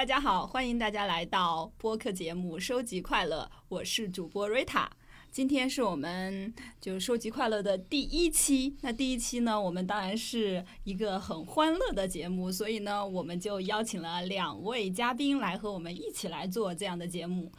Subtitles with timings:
[0.00, 4.90] 大家好，欢迎大家来到播客节目《收集快乐》，我是主播瑞塔。
[5.30, 8.74] 今天是我们就收集快乐的第一期。
[8.80, 17.52] 那第一期呢，我们当然是一个很欢乐的节目，所以呢，我们就邀请了两位嘉宾来和我们一起来做这样的节目。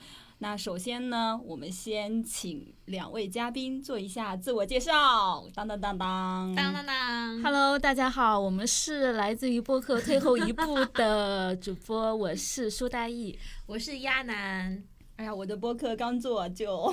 [0.43, 5.47] 那首先呢，我们先请两位嘉宾做一下自我介绍。
[5.53, 13.37] 当当当当当当当，Hello，大家好，我们是来自于播客退后一步的主播，我是苏大义，
[13.67, 14.83] 我是亚楠。
[15.17, 16.91] 哎呀，我的播客刚做就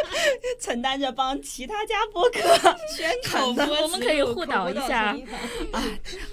[0.58, 2.40] 承担着帮其他家播客
[2.96, 5.14] 宣传的，我们可以互导一下
[5.72, 5.84] 啊，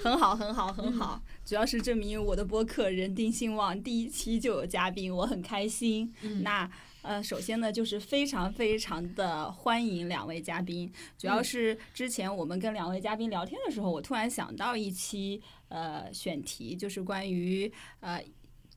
[0.02, 1.20] 很好，很好，很好。
[1.46, 6.12] 主要是证明我的播客人丁兴旺，第一期就有嘉宾，我很开心。
[6.42, 6.68] 那
[7.02, 10.92] 呃，首先呢，就是非常非常的欢迎两位嘉宾。
[11.16, 18.20] 主要是之前我们跟两位嘉宾聊天的时候，我突然想到一期呃选题，就是关于呃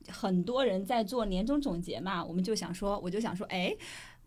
[0.06, 3.76] 很多人在做年终总结嘛，我们就想说，我就想说，哎，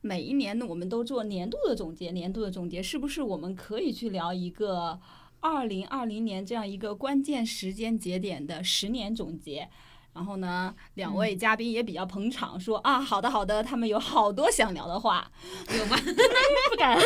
[0.02, 5.00] 每一年呢，我们都做年度的总结，年度的总结是不是我们可以去聊一个？
[5.44, 9.68] 二零二零年这样一个关键时间节点的十年总结，
[10.14, 15.30] 然后呢，两位嘉宾也比较捧场，说啊，好的好的，他们有好多想聊的话，
[15.78, 15.98] 有吗？
[16.72, 16.98] 不敢，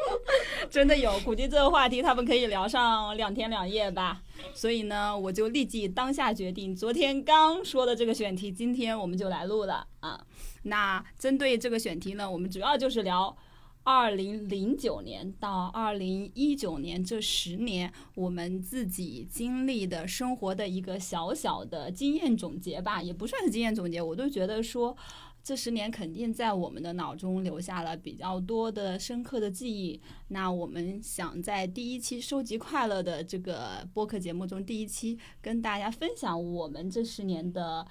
[0.70, 4.20] 真的有，估计这个话题他们可以聊上两天两夜吧。
[4.54, 10.20] 所以呢，我就立即当下决定，昨天刚说的这个选题，今天我们就来录了啊。
[10.64, 13.34] 那针对这个选题呢，我们主要就是聊。
[13.82, 24.94] 二零零九年到二零一九年这十年，我们自己经历的生活的一个小小的经验总结吧，也不算是经验总结，我都觉得说，
[25.42, 30.00] 这十年肯定在我们的脑中留下了比较多的深刻的记忆。
[30.28, 37.88] 那我们想在第一期收集快乐的这个播客节目中，第一期跟大家分享我们这十年的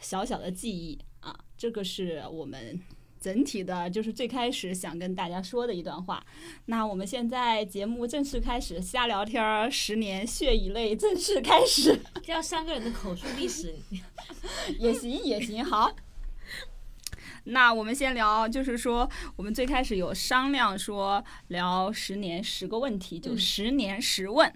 [0.00, 2.80] 小小的记忆啊，这个是我们。
[3.20, 6.24] 整体的就是最开始想跟大家说的一段话。
[6.66, 12.00] 那我们现在节目正式开始，瞎聊天儿，十年血与泪正式开始。
[12.26, 13.74] 要三个人的口述历史
[14.80, 15.62] 也行也行。
[15.62, 15.94] 好，
[17.44, 24.50] 那我们先聊，就是说我们最开始有商量说聊十年十个问题，就十年十问。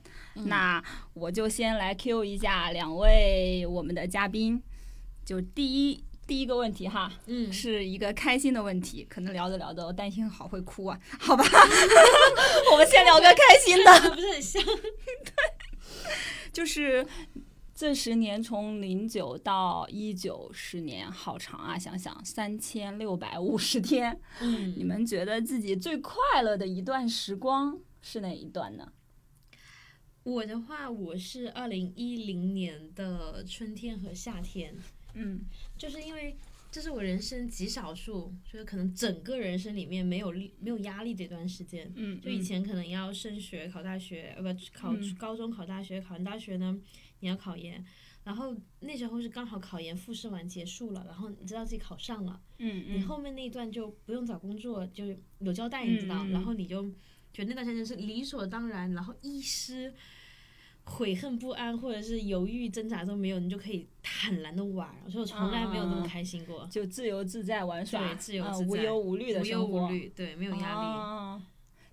[0.47, 0.83] 那
[1.13, 4.63] 我就先来 Q 一下两位我们的嘉宾，
[5.25, 6.03] 就第一。
[6.27, 11.45] 第一个问题哈，嗯，是一个开心的问题，可能聊着聊着，我担心好会哭啊， 好吧，
[12.73, 15.35] 我们先聊个开心的， 不是很像，对，
[16.53, 17.07] 就是
[17.75, 28.93] 这十年从零九到一九十年，好长啊，想想三千六百五十天，嗯，你们觉得自己最快乐的一段时光是哪一段呢？
[30.23, 34.75] 我的话，我是二零一零年的春天和夏天。
[35.15, 35.41] 嗯，
[35.79, 36.37] 就是因为
[36.71, 41.91] 这是我人生极少数，就是可能整个人生里面没有力、没有压力这段时间。
[41.95, 46.77] 嗯，就以前可能要升学、考大学，呃，不考高中、考大学，考完大学呢，
[47.21, 47.85] 你要考研，
[48.25, 55.05] 然后那时候是刚好考研复试完结束了，然后你知道自己考上了，嗯嗯，你后面那一段就不用找工作，就
[55.39, 56.83] 有交代，你知道，然后你就
[57.33, 59.95] 觉得那段时间是理所当然，然后一丝。
[60.84, 64.95] 悔恨不安或者是犹豫挣扎都没有，你就可以坦然的玩。
[65.05, 71.43] 我说我从来没有那么开心过，就自由自在玩耍，对，自由自在，无忧无虑的生活，对，没有压力。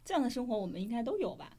[0.04, 1.52] 这样的生活我们应该都有吧。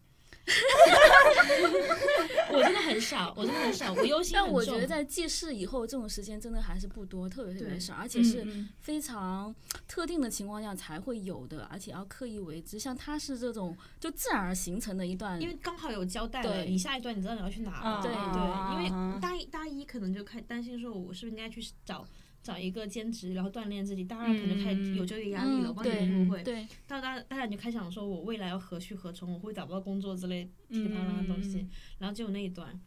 [2.53, 8.47] 我真的很少，我真的很少，我忧心但我觉得在记事以后，这种时间真的还是不多，特别特别少，而且是
[8.81, 9.55] 非常
[9.87, 12.79] 特定的情况下才会有的，而且要刻意为之。
[12.79, 22.05] 像他是这种就自然而形成的一段，因为刚好有交代了，你下一段你知道你要去哪了，对对，因为大一大一可能就开担心说，我是不是应该去找。
[22.43, 24.03] 找一个兼职，然后锻炼自己。
[24.05, 26.43] 大二可能开始有就业压力了，帮你入会。
[26.89, 29.33] 到大大二你就开始想说，我未来要何去何从？
[29.33, 31.67] 我会找不到工作之类其他的东西。
[31.99, 32.81] 然后就有那一段，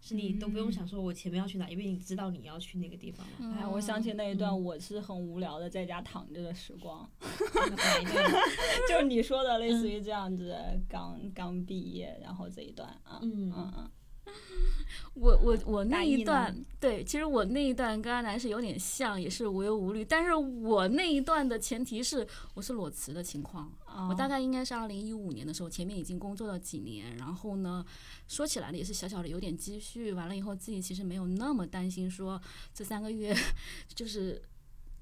[0.00, 3.56] 是你都不用想说我前面要去哪，因为你知道你要去那个地方了。
[3.56, 7.08] 哎，我想起那一段，我是很无聊的在家躺着的时光。
[8.88, 10.56] 就是你说的类似于这样子，
[10.88, 13.90] 刚刚毕业，然后这一段啊，嗯嗯嗯。
[15.14, 20.04] 我我我那一段对，其实我那一段跟阿南是有点像，也是无忧无虑。
[20.04, 23.72] 但是我那一段的前提是我是裸辞的情况，
[24.08, 27.84] 我大概应该是二零一五年的时候，前面已经工作了几年，然后呢，
[28.28, 32.40] 说起来呢也是小小的有点积蓄，完了以后自己其实没有那么担心说
[32.72, 33.36] 这三个月
[33.92, 34.40] 就是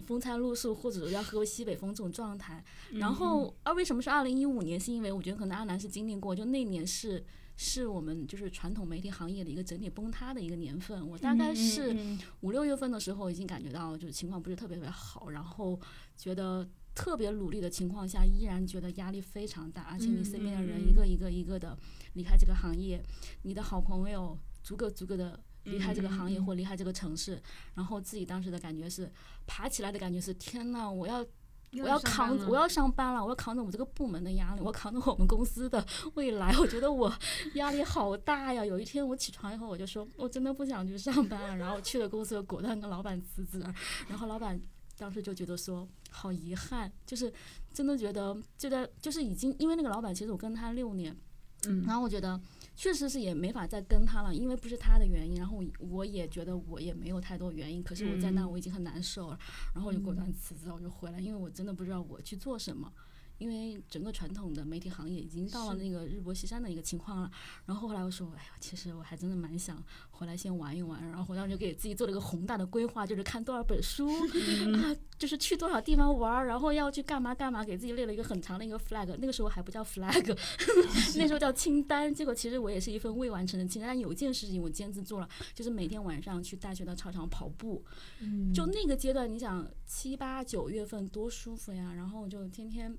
[0.07, 2.65] 风餐露宿或者要喝西北风这种状态。
[2.93, 4.81] 然后啊，为什么是二零一五年？
[4.81, 7.23] 是因为我觉得可能阿南是经历过，就那年是。
[7.57, 11.07] 是我们就是传统媒体行业的一个整体崩塌的一个年份。
[11.09, 11.97] 我大概是
[12.41, 15.81] 五六月份的时候，已经感觉到就是情况不是特别特别好，然后
[16.17, 21.77] 觉得特别努力的情况下，依然觉得压力非常大，而且你身边的人一个一个一个的
[22.13, 23.03] 离开这个行业，
[23.43, 27.43] 你的好朋友逐个逐个的离开这个行业或离开这个城市，
[27.75, 29.11] 然后自己当时的感觉是
[29.47, 31.27] 爬起来的感觉是天呐，我要。
[31.73, 35.85] 我要扛，我要上班了，我要扛着我们这个部门的压力，我扛着我们公司的
[36.15, 36.57] 未来。
[36.59, 37.13] 我觉得我
[37.55, 38.65] 压力好大呀！
[38.65, 41.57] 有一天我起床以后，我就说，我真的不想去上班了。
[41.57, 43.63] 然后去了公司，果断跟老板辞职。
[44.09, 44.61] 然后老板
[44.97, 47.33] 当时就觉得说，好遗憾，就是
[47.73, 51.17] 真的觉得就在就是已经，因为那个老板其实我跟他六年，
[51.67, 52.41] 嗯，然后我觉得。
[52.77, 55.37] 确实是也没法再跟他了，因为不是他的原因。
[55.37, 59.39] 然后我也觉得我也没有太多原因，可是我在那我已经很难受了，
[59.75, 62.93] 然后我就果断辞职，我就回来，因为我真的不知道我去做什么。
[63.39, 67.31] 因为整个传统的媒体行业已经到了那个日薄西山的一个情况了，
[67.65, 74.09] 然后后来我说，哎呀，其实我还真的蛮想回来先玩一玩，然后当时就给自己做了一个宏大的规划，就是看多少本书
[74.77, 80.39] 啊，就是去多少地方玩，然后要去干嘛干嘛，给自己列了一个很长的一个 flag，那个时候还不叫 flag，
[81.17, 82.13] 那时候叫清单。
[82.13, 87.85] 结果其实我也是一份未完成的清单，但有一件事情我坚持做了，就是每天晚上去大学的操场跑步。
[88.21, 92.97] 嗯就那个阶段，你想七八九月份多舒服呀，然后就天天。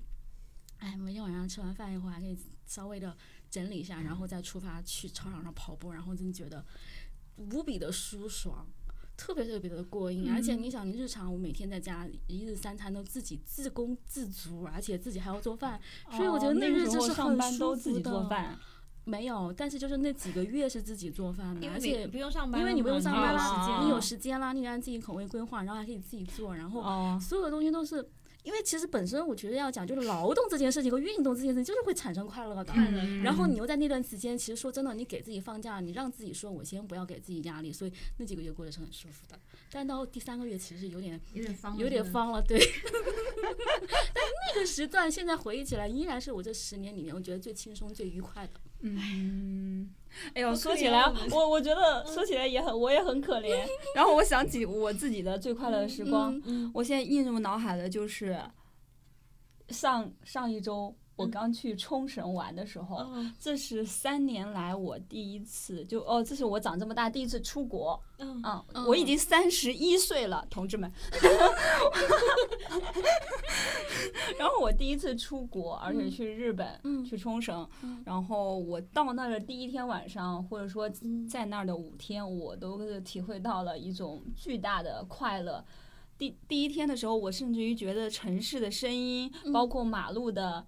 [0.78, 3.16] 哎，每天晚上吃完饭以后还可以稍微的
[3.50, 6.64] 整理一下，然后再出发去操场上跑步，然后真觉得
[7.36, 8.64] 无比的舒爽，
[9.16, 10.30] 特别特别的过瘾。
[10.30, 15.80] 而且你想，你日常我每天在家一日三餐都自己自供自足，而且自己还要做饭，
[16.12, 18.56] 所以我觉得那日子是很舒服的。
[19.04, 28.08] 没有，但是就是那几个月是自己做饭的，而且不用上班，因为你不用上班啦，你有时间啦，你按自己口味规划，然后还可以自己做，然后所有的东西都是。
[28.44, 32.72] 因为其实本身我觉得要讲就是劳动这件事情和运动这件事情就是会产生快乐的，
[33.22, 39.38] 然后你又在那段时间，其实说真的，你给自己放假，你让自己说我先不要给自己压力，所以那几个月过得是很舒服的。
[39.70, 42.58] 但到第三个月其实有点有点方有点方了，对。
[44.14, 44.22] 但
[44.54, 48.52] 那个时段现在回忆起来，依然是我这十年里面我觉得最轻松最愉快的。
[48.80, 49.90] 嗯。
[50.34, 53.64] 哎呦，说起来，我我觉得说起来也很，我也很可怜。
[53.94, 56.40] 然后我想起我自己的最快乐的时光，
[56.74, 58.40] 我现在映入脑海的就是
[59.68, 60.94] 上上一周。
[61.18, 63.04] 我刚去冲绳玩的时候，
[63.40, 68.00] 这是三年来我第一次，就哦，这是我长这么大第一次出国。
[68.18, 68.40] 嗯，
[68.86, 70.90] 我已经三十一岁了，同志们。
[74.38, 77.68] 然后我第一次出国，而且去日本，去冲绳。
[78.04, 80.88] 然后我到那儿的第一天晚上，或者说
[81.28, 85.64] 在那儿的五天，我都是体会到了一种巨大的快乐。
[86.16, 90.64] 第第一天的时候，我甚至于觉得城市的声音，包括马路的。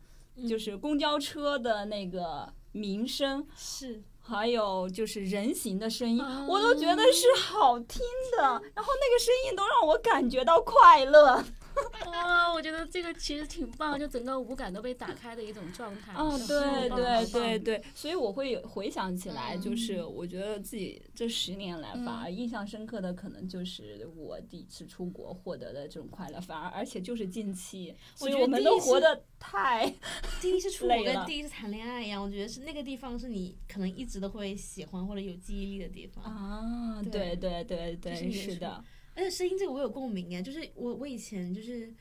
[0.48, 8.00] 就是公交车的那个鸣声，是，还有就是人行的声音，我都觉得是好听
[8.36, 8.42] 的，
[8.74, 11.44] 然后那个声音都让我感觉到快乐。
[12.06, 16.12] 哇，我觉得这个其实挺棒，就整个五感都被打开的一种状态。
[16.16, 29.92] 嗯，对对对对，所以我会回想起来，就是我觉得自己这十年来反而印象深刻的，可能就是我第一次出国获得的这种快乐，反而而且就是近期，我觉得我们都活得太
[30.40, 37.02] 第一次出国跟第一次谈恋爱一样，我觉得是那个地方是你可能一直都会喜欢或者有记忆力的地方啊。
[37.10, 38.82] 对对对对，是的。
[39.14, 41.92] 而且声音这个我有共鸣哎，就是我我以前就是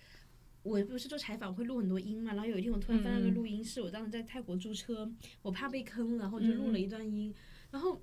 [0.63, 5.11] 我不是做采访会录很多音嘛，然后有一天我突然翻到个录音室，我当时在泰国租车，
[5.41, 7.33] 我怕被坑，然后就录了一段音，
[7.71, 8.01] 然后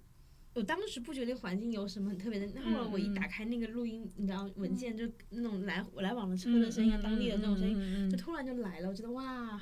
[0.55, 9.61] 我当时不觉得环境有什么很特别的，后来我一打开那个录音，你知道文件就那种来来往的车的声音啊，当地的那种声音，就突然就来了，我觉得哇。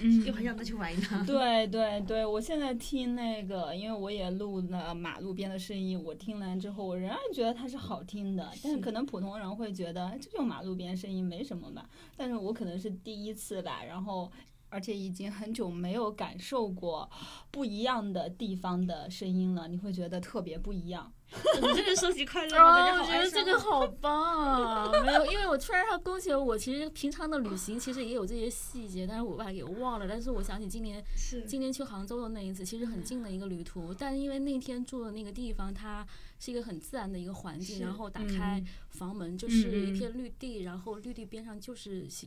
[0.00, 1.24] 嗯，又很想再去玩一趟。
[1.26, 8.50] 对对对，我现在听那个，因为我也录了马路边的声音，我听完之后，我仍然觉得它是好听的。
[8.62, 11.88] 但是可能普通人会觉得，这就马路边声音，没什么吧。
[12.16, 14.30] 但是我可能是第一次吧，然后
[14.68, 17.08] 而且已经很久没有感受过
[17.52, 21.12] 不一样的地方的声音了，你会觉得特别不一样。
[21.60, 24.90] 你这个收集快乐，我觉得这个好棒啊！
[25.04, 30.06] 没有，因为我突然要勾起了我其实平常的旅行，其实也有这些细节，但是我把它给忘了。
[30.08, 31.04] 但是我想起今年
[31.46, 36.06] 今年去杭州的那一次，其实很近的一个旅途，但因为那天住的那个地方，它
[36.38, 42.26] 是一个很自然的一个环境，然后打开房门就是一片绿地，然后绿地边上就是西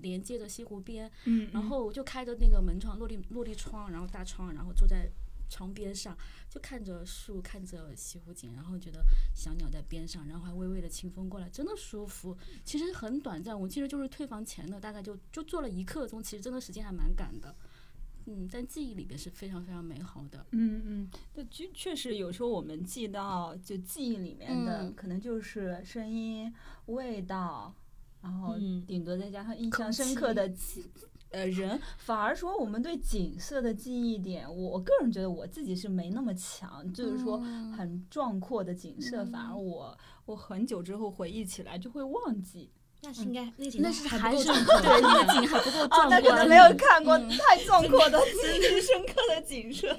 [0.00, 1.10] 连接着西湖边，
[1.52, 5.08] 然后我就开着那个门窗落地落地窗，然后大窗，然后坐在。
[5.48, 6.16] 窗边上
[6.48, 12.36] 就看着树，看着西湖景，然后觉得小鸟在边上，然后还微微的清风过来，真的舒服。
[12.64, 17.54] 其实很短暂，我记得就是退房前的大概就就坐了一刻钟，其实真的时间还蛮赶的。
[18.30, 20.44] 嗯，但记忆里边是非常非常美好的。
[20.50, 26.52] 嗯嗯，那确确实有时候我们记到就记忆里面的，可能就是声音、
[26.86, 27.74] 味道，
[28.20, 28.54] 然后
[28.86, 30.46] 顶多再加上印象深刻的
[31.30, 37.38] 呃人，反而说我们对景色的记忆点，我个人觉得我自己是没那么强，就是说
[37.76, 42.70] 很壮阔的景色，反而我我很久之后回忆起来就会忘记。
[43.00, 49.96] 那是应该那那是还是对那个景还不够壮观，那可能没有看过太壮阔的、 记忆深刻的景色。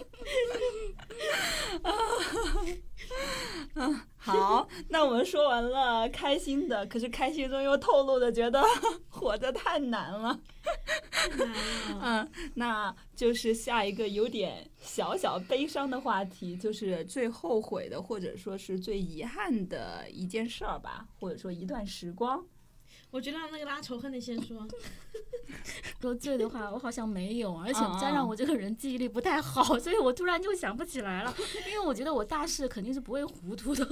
[3.76, 8.62] 啊， 好，那我们说完了开心的，可是开心中又透露的觉得
[9.08, 10.40] 活着 太难了。
[12.02, 22.46] 嗯，那就是下一个有点小小悲伤的话题，就是最后悔的，或者说是最遗憾的一件事儿吧，或者说一段时光。
[23.12, 24.68] 我觉得那个拉仇恨的先说。
[26.00, 31.36] 说醉的话，我好像没有，而且加上我这个人记忆力不太好，所以我突然就想不起来了。
[31.68, 33.86] 因为我觉得我大事肯定是不会糊涂的，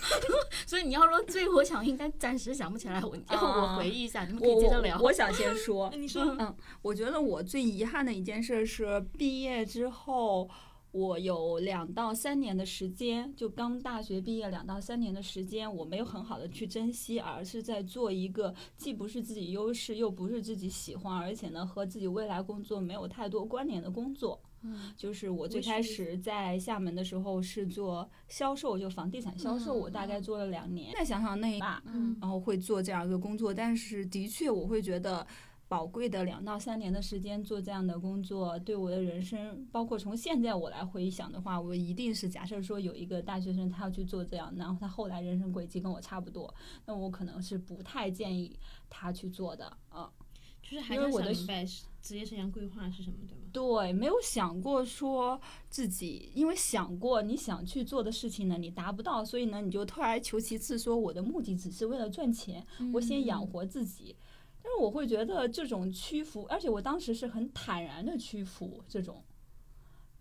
[0.66, 3.00] 所以你要说醉，我想应该暂时想不起来。
[3.04, 4.98] 我要我回忆一下，你们可以接着聊。
[4.98, 10.48] 我想先说， 你说，嗯，我觉得我最遗憾的一件事是毕业之后。
[10.94, 24.40] 我有两到三年的时间，就刚大学毕业两到三年的时间，我没有很好的去珍惜，而是在做一个既不是自己优势，又不是自己喜欢，而且呢和自己未来工作没有太多关联的工作。
[24.62, 30.94] 嗯，就是我最开始在厦门的时候是做销售，就房地产销售，我大概做了两年。
[30.94, 31.82] 再想想那一把，
[32.20, 35.26] 然后会做这样一个工作，但是的确我会觉得。
[35.66, 46.54] 宝贵的两到三年的时间做这样的工作，对我的人生，包括从现在我来回想的话，我一定是假设说有一个大学生他要去做这样，然后他后来人生轨迹跟我差不多，
[46.86, 50.10] 那我可能是不太建议他去做的啊。
[50.62, 51.62] 就是还是想明白
[52.00, 53.44] 职业生涯规划是什么，对吗？
[53.52, 64.16] 对，没有想过说自己，因为想过你想去做的事情呢，你达不到，所以呢，你就退而求其次，说我的目的只是为了赚钱，我先养活自己。
[64.66, 69.22] 但是我会觉得这种屈服，而且我当时是很坦然的屈服这种，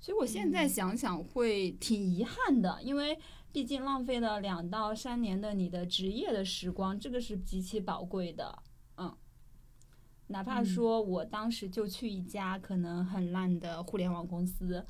[0.02, 3.18] 所以我现在想想会挺遗憾的，因为
[3.54, 8.62] 毕竟浪费了两到三年的你的职业的时光，这个是极其宝贵的，
[8.98, 9.16] 嗯，
[10.28, 14.86] 哪怕说我当时就去一家可能很烂的互联网公司，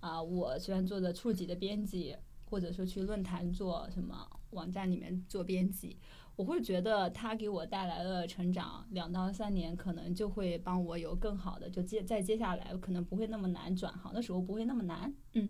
[0.00, 5.98] 啊，我虽然做的初级的编辑，或者说去论坛做什么网站里面做编辑。
[6.36, 15.48] 我会觉得他给我带来了成长，两到三年可能就会帮我有更好的，就接再接下来可能不会那么难转行的时候不会那么难，嗯，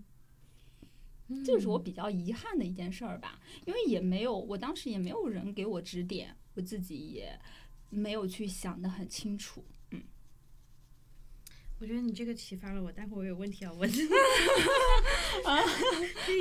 [1.42, 7.38] 这是我比较遗憾的一件事儿吧，因为也没有我当时也没有人给我指点，我自己也
[7.88, 9.64] 没有去想的很清楚。
[11.78, 13.90] 我觉得你这个启发了我，待会儿我有问题要问。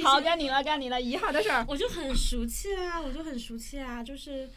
[0.03, 1.65] 好，该你了，该你了，遗憾的事儿。
[1.67, 4.49] 我就很熟悉啊，我就很熟悉啊，就是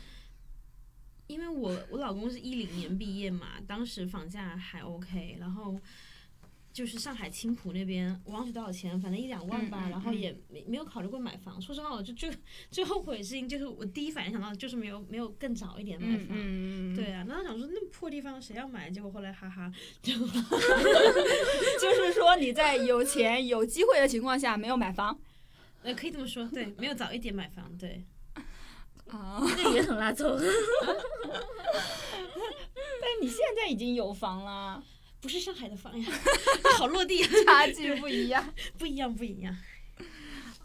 [1.26, 5.80] 因为我我老公是一零年毕业嘛，当时房价还 OK，然后。
[6.76, 9.88] 就是上海青浦那边，我忘记多少钱，反正一两万吧。
[9.88, 11.58] 然后也没没有考虑过买房。
[11.58, 12.28] 说实话，我就就
[12.70, 16.36] 最后悔的事情就是，我第一反应想到就是没有没有更早一点买房。
[16.94, 18.90] 对啊，那我想说那破地方谁要买？
[18.90, 20.12] 结果后来哈哈，就
[21.80, 25.18] 就是说你在有钱有机会的情况下没有买房，
[25.82, 28.04] 呃，可以这么说，对，没有早一点买房，对。
[29.08, 30.36] 啊，这个也很拉走。
[33.00, 34.84] 但你现在已经有房了。
[35.26, 36.08] 不是上海的房呀，
[36.78, 39.56] 好落地，差距不一样，不一样，不一样。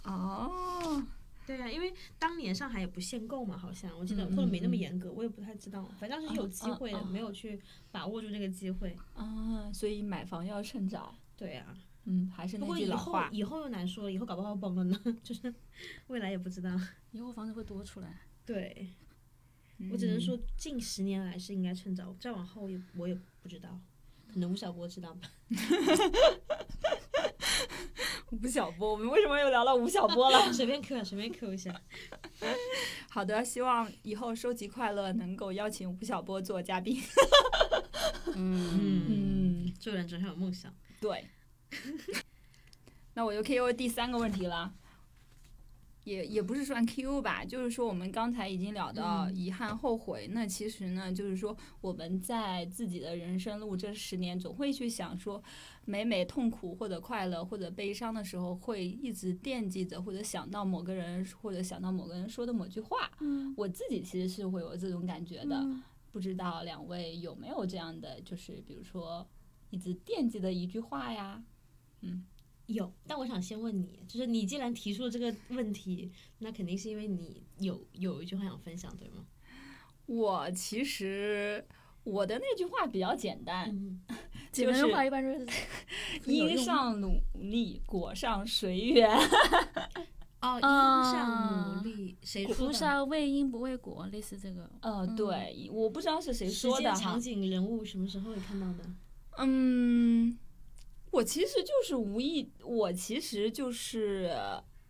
[0.03, 1.03] 哦，
[1.47, 5.83] 对呀，因为当年上海也不限购嘛，好像我记得，或者没那么严格，我也不太知道。
[5.99, 8.95] 反正是有机会的，没有去把握住这个机会。
[9.15, 11.15] 啊，所以买房要趁早。
[11.35, 11.75] 对呀，
[12.05, 13.29] 嗯，还是那句老话。
[13.31, 15.51] 以后又难说了，以后搞不好崩了呢， 就是
[16.05, 16.69] 未来也不知道。
[17.13, 18.21] 以后房子会多出来。
[18.45, 18.89] 对，
[19.91, 23.79] 我只能说近十年来是应该趁早，再往后也我也不知道。
[24.31, 25.21] 可能吴晓波知道吧？
[28.31, 30.39] 吴晓波，我们为什么又聊到吴晓波了？
[30.53, 31.81] 随便 Q，随便 Q 一下。
[33.11, 37.01] 好的，希望以后收集快乐能够邀请吴晓波做嘉宾。
[38.35, 40.73] 嗯嗯，做人总是有梦想。
[41.01, 41.27] 对。
[43.13, 44.73] 那我就 Q 第三个问题了。
[46.03, 50.27] 也也不是算 Q 吧，就是说我们刚才已经聊到遗憾、后悔。
[50.31, 55.41] 那其实呢，就是说我们在自己的人生路这十年，总会去想说，
[55.85, 63.11] 每每痛苦或者快乐或者悲伤的时候，会一直惦记着或者想到某个人或者想到某个人说的某句话。
[63.19, 65.63] 嗯，我自己其实是会有这种感觉的。
[66.11, 69.25] 不知道两位有没有这样的，就是比如说
[69.69, 71.41] 一直惦记的一句话呀？
[72.01, 72.25] 嗯，
[72.67, 72.91] 有。
[73.07, 79.25] 但我想先问你，就是你既然提出了这个问题，那肯定是因为你有有一句话想分享，对吗？
[80.05, 81.65] 我其实
[82.03, 84.01] 我的那句话比较简单，
[84.51, 85.45] 简单的话一般是
[86.25, 89.09] 因上努力，果上随缘。
[90.41, 92.73] 哦，因上努力，谁说的？
[92.73, 94.67] 上为因不为果，类似这个。
[94.81, 98.79] 呃，对，我不知道是谁说的场景、人物什么时候会看到的？
[99.37, 100.35] 嗯，
[101.11, 104.33] 我其实就是无意，我其实就是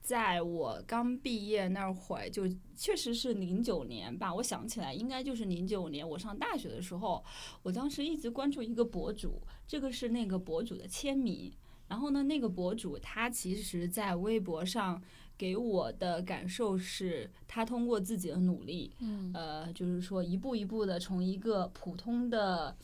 [0.01, 2.43] 在我刚毕业那会儿，就
[2.75, 4.33] 确实是零九年吧。
[4.33, 7.23] 我想起来，应该就是零九年，我上大学的时候，
[7.63, 11.51] 我当时一直关注一个博主，这个是那个博主的签名。
[11.87, 15.01] 然后呢，那个博主他其实在微博上。
[15.37, 18.93] 给我的感受是，他通过自己的努力，
[19.33, 22.77] 呃，就是说一步一步的从一个普通的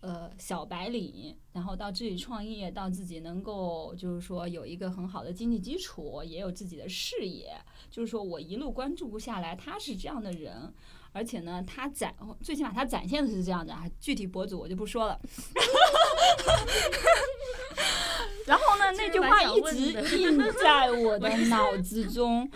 [0.00, 7.52] 呃小白领，然后到自己创业，到自己能够就是说有一个很好的经济基础，也有自己的事业，
[7.90, 10.72] 就是说我一路关注下来，他是这样的人。
[11.12, 15.20] 而且呢，他展最起码他展现的是这样的啊，具体博主我就不说了。
[18.46, 19.76] 然后呢，那句话一直
[20.16, 22.48] 印在我的脑子中。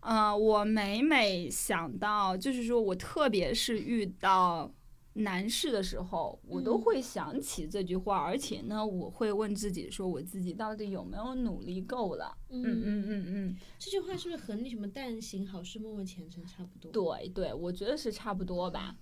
[0.00, 4.72] 嗯，我每每想到，就是说我特别是遇到。
[5.14, 12.36] 难事的时候，我都会想起这句话，而且呢，我会问自己说，我自己到底有没有努力够了？
[12.48, 16.92] 嗯嗯嗯嗯，这句话是不是和那什么“但行好事，莫问前程”差不多？
[16.92, 18.96] 对对，我觉得是差不多吧。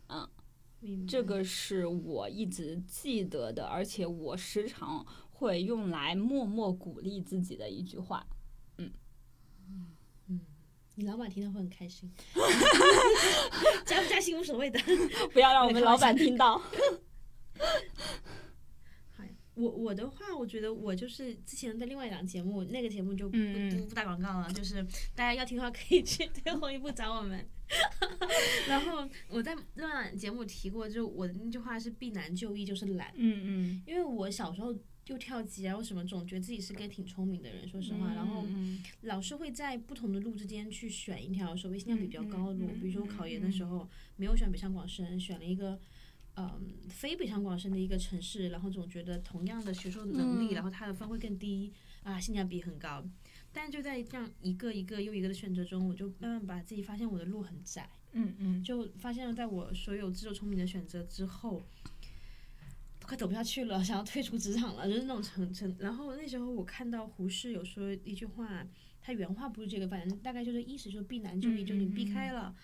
[0.81, 8.27] 嗯，这个是我一直记得的，而且我时常会用来默默鼓励自己的一句话。
[10.99, 12.11] 你老板听到会很开心，
[13.87, 14.81] 加不加薪无所谓的，
[15.33, 16.61] 不要让我们老板听到。
[19.55, 24.83] 我我的话，我觉得我就是之前在另外一档节目，那个节目就不不不打广告了，就是
[25.15, 27.47] 大家要听的话可以去最后一步找我们。
[28.67, 33.13] 然后我在另外档节目提过，就我的那句话是避难就易，就是懒。
[33.15, 34.75] 嗯嗯，因为我小时候。
[35.09, 38.47] 又跳级啊，或什么，总觉得自己是个挺聪明的人，说实话，然后
[39.03, 43.49] 老是会在不同的路之间去选一条所谓性价比比较高的路，比如说我考研的。
[43.49, 45.81] 时候没有选北上广深，选了一个
[46.37, 53.05] 嗯非北上广深的一个城市，然后总觉得同样的学术能力，然后它的分会更低啊，性价比很高，
[53.53, 61.67] 但就在这样一个一个又一个的选择中，我就慢慢把自己发现我的路很窄，嗯嗯，就发现了在我所有自作聪明的选择之后。
[63.09, 65.75] 快走不下去了，想要退出职场了，就是那种成成。
[65.79, 68.63] 然后那时候我看到胡适有说一句话，
[69.01, 72.55] 他原话不是这个，反正大概就是意思就是避难就易，就你避开了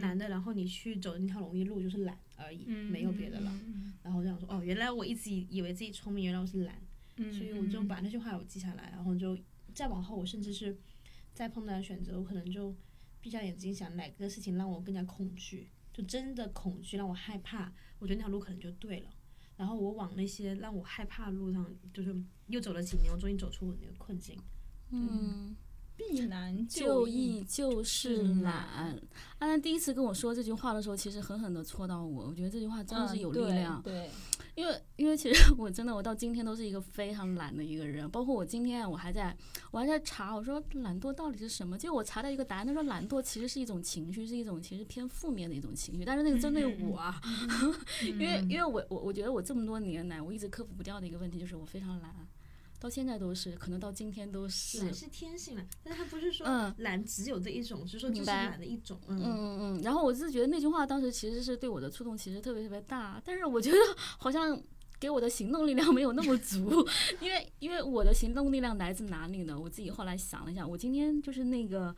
[0.00, 3.60] 难的，然后你去走那条容易路，就是懒而已，没有别的了。
[4.02, 6.76] 然后这样说，哦，原来我一直以为自己聪明，原来我是懒，
[7.32, 9.38] 所以我就把那句话我记下来，然后就
[9.72, 10.76] 再往后，我甚至是
[11.32, 12.74] 再碰到选择，我可能就
[13.20, 19.10] 闭上眼睛想哪个事情让我更加恐惧，就真的恐惧让我害怕，我觉得那条路可能就对了。
[19.56, 22.14] 然后我往那些让我害怕的路上，就是
[22.48, 24.38] 又走了几年，我终于走出我那个困境。
[24.90, 25.54] 嗯，
[25.96, 28.98] 避难就易就是懒。
[29.38, 32.26] 安安第一次跟我说这句话的时候，其实狠狠的戳到我。
[32.28, 33.80] 我觉得这句话真的是有力量。
[33.82, 34.10] 对。
[34.54, 38.08] 因为，因为其实 我真的，我到今天都是一个非常懒的一个人。
[38.10, 39.36] 包括我今天，我还在，
[39.70, 41.76] 我还在查，我说懒惰到底是什么？
[41.76, 46.04] 结果我查到一个答案，他说懒惰其实是一种情绪，是一种其实偏负面的一种情绪。
[46.04, 47.20] 但是那个针对我啊，
[48.02, 52.14] 因为，因为我我我觉得我这么多年来，我一直克服不掉的一个问题就是我非常懒。
[52.80, 54.84] 到现在都是，可能到今天都是。
[54.84, 56.46] 懒是天性了，但是他不是说
[56.78, 59.00] 懒只有这一种，是说就是懒的一种。
[59.08, 59.82] 嗯嗯嗯。
[59.82, 63.20] 然后我是觉得那句话当时其实是对我的触动，其实特别特别大。
[63.24, 63.78] 但是我觉得
[64.18, 64.60] 好像
[65.00, 66.86] 给我的行动力量没有那么足，
[67.20, 69.58] 因为因为我的行动力量来自哪里呢？
[69.58, 71.94] 我自己后来想了一下，我今天就是那个。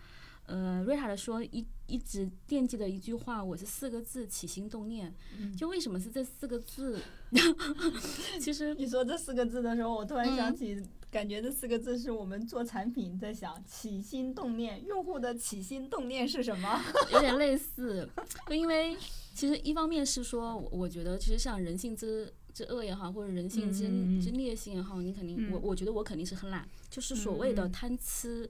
[0.46, 5.12] 呃，瑞塔的说一一直惦记的一句话，我是四个字起心动念。
[5.56, 7.00] 就为什么是这四个字？
[8.40, 10.80] 其实你说这四个字的时候，我突然想起，
[11.10, 16.80] 感觉这四个字是我们做产品在想起心动念，用户的起心动念是什么？
[17.12, 18.08] 有点类似，
[18.48, 18.96] 就因为
[19.34, 23.88] 其实一方面是说，我觉得其实像人性之之恶也好，或者人性之
[24.22, 28.48] 之劣性也好，你肯定我我觉得我肯定是很懒，就是所谓的贪吃。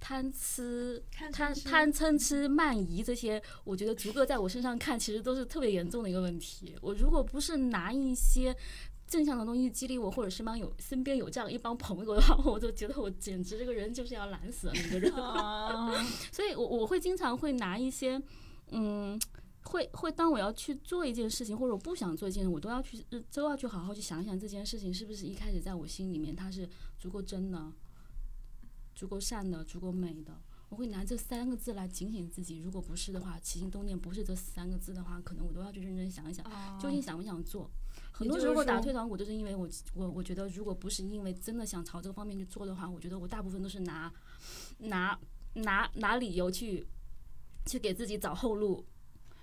[0.00, 6.74] 贪吃、贪贪嗔痴慢疑这些，我觉得逐个在我身上看，其实都是特别严重的一个问题。
[6.80, 8.56] 我如果不是拿一些
[9.06, 15.12] 正向的东西激励我，或者身边有身边有这样一帮朋友的话， 我就觉得我简直这个人就是要懒死的那个人。
[16.32, 18.20] 所以，我我会经常会拿一些，
[18.70, 19.20] 嗯。
[19.62, 26.66] 会会当我要去做一件事情，或者我不想做一件事，我都要去都要去好好去想一想这件事情是不是一开始在我心里面它是
[26.98, 27.70] 足够真的、
[29.00, 30.38] 足够善的、足够美的。
[30.68, 36.44] 我会拿这三个字来警醒自己，如果不是的话，起心动念不是这三个字的话，可能我都要去认真想一想，
[36.78, 37.70] 究竟想不想做。
[38.12, 44.12] 很多时候打退堂鼓，都是因为我我我觉得，如果不是因为真的想朝这个方面去做的话，我觉得我大部分都是拿
[44.80, 45.18] 拿
[45.54, 46.86] 拿拿理由去
[47.64, 48.84] 去给自己找后路。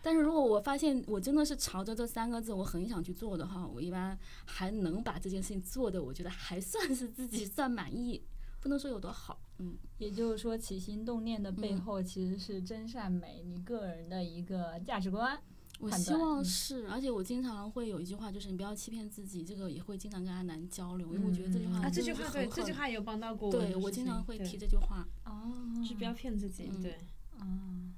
[0.04, 8.24] 但是如果我发现我真的是朝着这三个字，我很想去做的话，我一般还能把这件事情做的，我觉得还算是自己算满意，
[8.62, 9.41] 不能说有多好。
[9.60, 15.39] 嗯，也就是说，起心动念的背后其实是真善美，你个人的一个价值观。
[15.80, 23.52] 我希望是，而且我经常会有一句话，就是你不要欺骗自己，这个也会经常跟阿南交流，因为我觉得这句话啊，这句话对，这句话有帮到过我。
[23.52, 25.08] 对我经常会提这句话。
[25.26, 25.54] 哦，
[25.86, 26.93] 是不要骗自己，对。
[27.38, 27.93] 啊。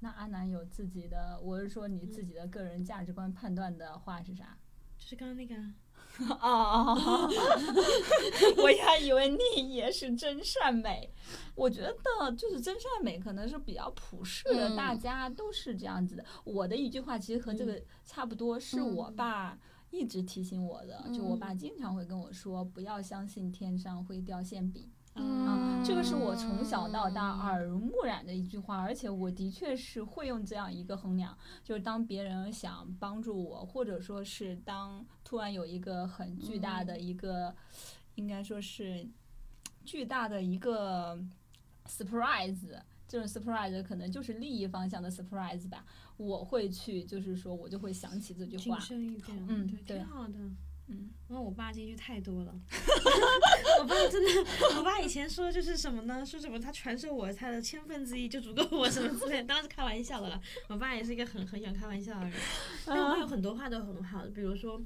[0.00, 4.56] 那阿南有自己的，我是说你自己的个人价值观判断的话是啥？
[4.98, 5.54] 就是刚刚那个。
[6.18, 7.30] 哦 哦哦！
[8.58, 11.10] 我还以为你也是真善美。
[11.54, 11.94] 我觉得
[12.36, 16.24] 就是真善美可能是比较普世的，大家都是这样子的。
[16.44, 19.58] 我的一句话其实和这个差不多，是我爸
[19.90, 21.04] 一直提醒我的。
[21.14, 24.90] 就我爸经常会跟我说，不要相信天上会掉馅饼。
[25.22, 37.54] 嗯，这个是我从小到大耳濡目染的一句话，而且我的确是会用这样一个衡量，就是当别人想帮助我，或者说是当突然有一个很巨大的一个，
[38.14, 39.06] 应该说是
[39.84, 41.18] 巨大的一个
[41.86, 45.84] surprise，这种 surprise 可能就是利益方向的 surprise 吧，
[46.16, 48.78] 我会去，就是说我就会想起这句话，
[49.48, 50.34] 嗯，对，挺好的。
[50.90, 52.52] 嗯，因为我爸这句太多了，
[53.80, 54.30] 我爸真的，
[54.76, 56.26] 我爸以前说就是什么呢？
[56.26, 60.40] 说什么他传授我他的千分之一就足够我什么之类， 当然是开玩笑的了。
[60.68, 62.32] 我爸也是一个很很喜欢开玩笑的人，
[62.84, 64.82] 但我爸有很多话都很好的，比如说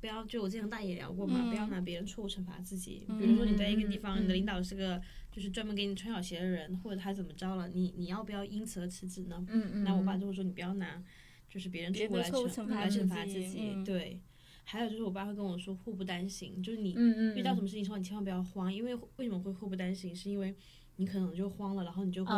[0.00, 3.04] 不要就我之前大爷聊过嘛，不要拿别人错误惩罚自己。
[3.18, 5.00] 比如说你在一个地方，你的领导是个
[5.32, 9.44] 就是专门给你穿小鞋的人，或者他怎么着了，你你要不要因此而辞职呢？
[9.84, 11.02] 那我爸就会说你不要拿
[11.50, 14.20] 就是别人错误来惩来惩罚自己，对。
[14.70, 16.94] 还有就是，我爸会跟我说“祸不单行”，就是你
[17.34, 20.14] 遇到什么事情时候，你千万不要慌，因为为什么会祸不单行？
[20.14, 20.54] 是因为
[20.96, 22.34] 你可能就慌了，然后你就会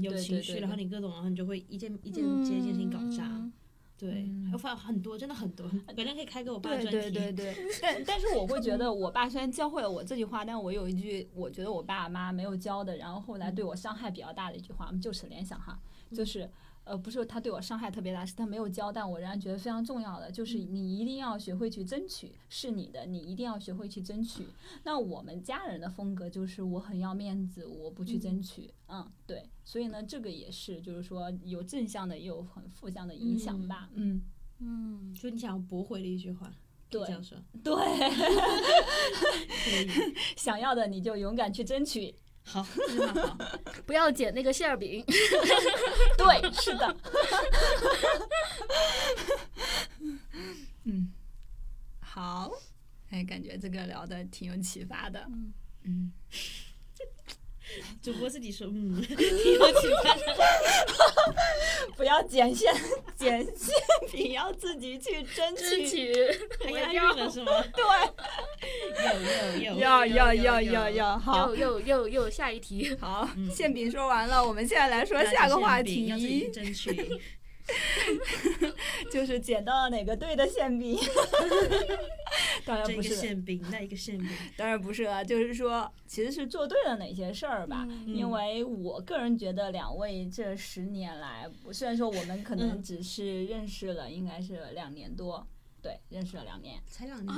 [0.00, 3.50] 有情绪，然后你各种，然后你就会一件一件接一件事情搞砸。
[3.98, 6.90] 对，我发很多，真的很多，改天可以开给我爸专题。
[6.92, 7.66] 对对对对。
[7.82, 15.76] 但但是我会觉得，我爸虽然教会了我这句话，但我有一句我觉得我爸妈没有教的，然后后来对我伤害比较大的一句话，就此联想哈，
[16.14, 16.48] 就是。
[16.84, 24.46] 呃，不是他对我伤害特别大，是他没有教，但我仍然觉得非常重要的，就是你一定要学会去争取，是你的，你一定要学会去争取。
[24.84, 34.20] 那我们家人的风格就是我很要面子，我不去争取，嗯，对，所以呢，这个也是，就是说有正向的，也有很负向的影响吧，嗯
[34.58, 36.52] 嗯，就你想要驳回的一句话，
[36.90, 37.74] 对，这样说， 对，
[40.36, 42.14] 想要的你就勇敢去争取。
[42.44, 43.38] 好，好，
[43.86, 45.04] 不要捡那个馅儿饼。
[46.18, 46.94] 对，是的。
[50.84, 51.12] 嗯，
[52.00, 52.50] 好，
[53.10, 55.20] 哎，感觉这个聊的挺有启发的。
[55.28, 55.52] 嗯
[55.84, 56.12] 嗯。
[58.02, 60.22] 主播自己说，嗯， 挺有启发的。
[61.96, 62.74] 不要剪线，
[63.16, 63.74] 剪线
[64.10, 66.12] 饼要自己去争取，
[66.64, 67.52] 还押韵了是吗？
[67.74, 67.82] 对。
[69.64, 72.96] 有有有要要要要要好，又又又又下一题。
[73.00, 76.48] 好，馅饼说完了，我们现在来说下个话题。
[76.52, 77.20] 争取。
[79.10, 80.98] 就是捡到了哪个队的馅饼，
[82.64, 85.24] 当然不是馅饼，那一个馅饼， 当然不是了。
[85.24, 87.86] 就是说，其实是做对了哪些事儿吧？
[88.06, 95.46] 因为我个人觉得，两位这十年来，虽然说我们可能只是认识了，应该是两年多。
[95.82, 97.36] 对，认识了两年，才两年，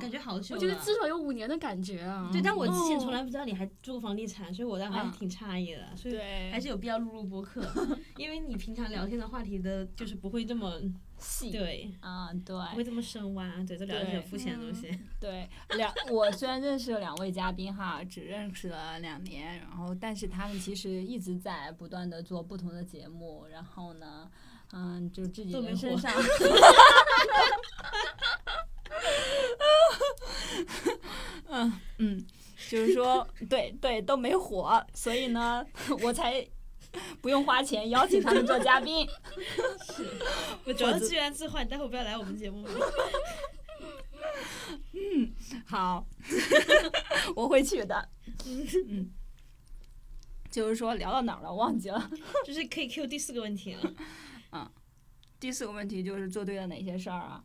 [0.00, 0.56] 感觉好久。
[0.56, 2.28] 我觉得至少有五年的感觉啊。
[2.32, 5.96] 对，但我之前从来不知道你还做过房地产，所以我当时还是挺诧异的。
[5.96, 6.18] 所以
[6.50, 7.64] 还是有必要录录播客，
[8.18, 10.80] 因为你平常聊天的话题的，就是不会这么
[11.18, 11.52] 细。
[11.52, 14.90] 对，啊，对，不会这么深挖，对，都聊一些肤浅的东西。
[15.20, 24.28] 对，两 我虽然认识了两位嘉宾哈，只认识了两年，然后但是他们其实一直在不断的做不同的节目，然后呢。
[24.78, 26.12] 嗯，就自己人身上，
[31.48, 32.26] 嗯 嗯，
[32.68, 35.64] 就是说，对对，都没火，所以呢，
[36.02, 36.46] 我才
[37.22, 39.08] 不用花钱邀请他们做嘉宾。
[39.96, 40.06] 是，
[40.64, 42.68] 我觉得自源自换，待会不要来我们节目。
[44.92, 45.32] 嗯，
[45.66, 46.06] 好，
[47.34, 48.10] 我会去的。
[48.44, 49.10] 嗯，
[50.50, 51.54] 就是说聊到哪儿了？
[51.54, 52.10] 忘记了。
[52.44, 53.94] 就是可以 Q 第四个问题了。
[54.52, 54.70] 嗯，
[55.38, 57.44] 第四个问题就是做对了哪些事儿啊？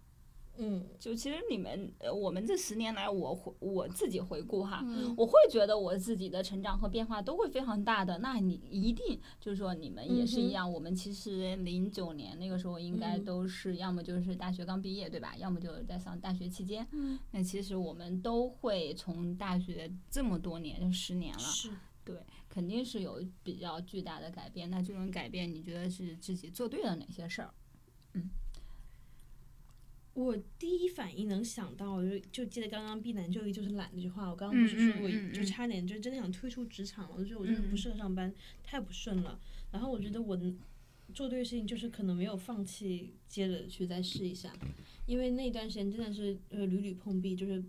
[0.58, 4.86] 嗯，就其实你们，呃，我们这十年来，我回我自己回顾哈，
[5.16, 8.18] 我会觉得我自己的成长和变化都会非常大的。
[8.20, 15.34] 那你一定就是说你们也是一样，我们其实零九年那个时候应该都是要么就是大学刚毕业对吧？
[15.38, 16.86] 要么就是在上大学期间。
[16.92, 21.44] 嗯，那其实我们都会从大学这么多年，就十年了，
[22.04, 22.18] 对，
[22.54, 24.70] 肯定是有比较巨大的改变。
[24.70, 27.54] 那这种改变，你觉得是自己做对了哪些事儿？
[28.12, 28.30] 嗯。
[30.14, 34.30] 我第一反应能想到，就就记得刚刚避难就业就是懒那句话。
[34.30, 37.16] 我刚刚不是说，我就差点就真的想退出职场了。
[37.18, 39.40] 我觉得我真的不适合上班，太不顺了。
[39.72, 40.38] 然后我觉得我
[41.14, 44.54] 做对的事情就是可能没有放弃，接着去再试一下。
[45.06, 47.64] 因为那段时间真的是呃屡屡碰壁，就是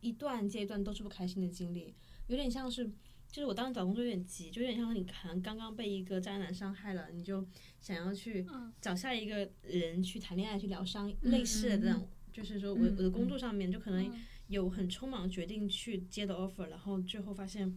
[0.00, 1.92] 一段接一段都是不开心的经历，
[2.28, 2.88] 有点像是。
[3.30, 7.46] 就是我当时找工作有点急，就有点像你可能刚刚被一个渣男伤害了，你就
[7.78, 8.44] 想要去
[8.80, 12.08] 找下一个人去谈恋爱去疗伤，类似的这种。
[12.32, 14.10] 就是说我我的工作上面就可能
[14.46, 17.76] 有很匆忙决定去接的 offer，然后最后发现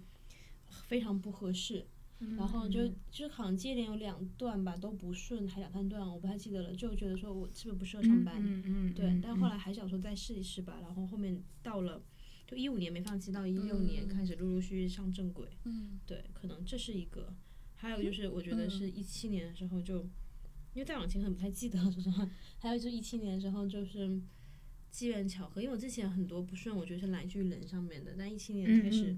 [0.70, 1.86] 非常不合适，
[2.38, 8.42] 然后就就好像接连有两段吧都不顺，还两三段我不太记得了，就觉得说我是不是不适合上班？
[8.94, 12.02] 对，但后来还想说再试一试吧，然后后面到了。
[12.52, 15.48] 就一五年没放弃，到一六年开始陆陆续续上正轨。
[15.64, 17.34] 嗯，对，可能这是一个。
[17.76, 20.02] 还有就是，我觉得是一七年的时候就，
[20.74, 22.30] 因为再往前可能不太记得了，说实话。
[22.60, 24.22] 还有就是一七年的时候就是
[24.90, 28.14] 机缘巧合，因为我之前很多不顺，我觉得是来自于人上面的。
[28.18, 29.18] 但一七年开始，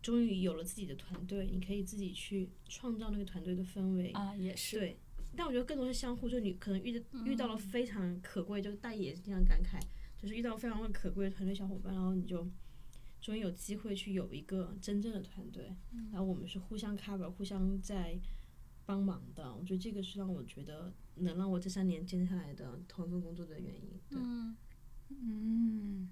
[0.00, 4.12] 终于有了自己的团队，你可以自己去创造那个团队的氛围。
[4.12, 4.78] 啊，也是。
[4.78, 4.96] 对，
[5.34, 9.80] 但我觉得更多是相互，就你可能遇遇到了非常可贵，就大爷也是经常感慨。
[10.20, 12.46] 就是遇到非常可贵的团队小伙伴，然后你就
[13.22, 15.74] 终于有机会去有一个真正的团队，
[16.12, 18.20] 然后我们是互相 cover、互相在
[18.84, 19.54] 帮忙的。
[19.54, 23.98] 我觉得这个是让我觉得能让我这三年坚持下来的同一份工作的原因。
[24.10, 24.56] 嗯
[25.08, 26.10] 嗯，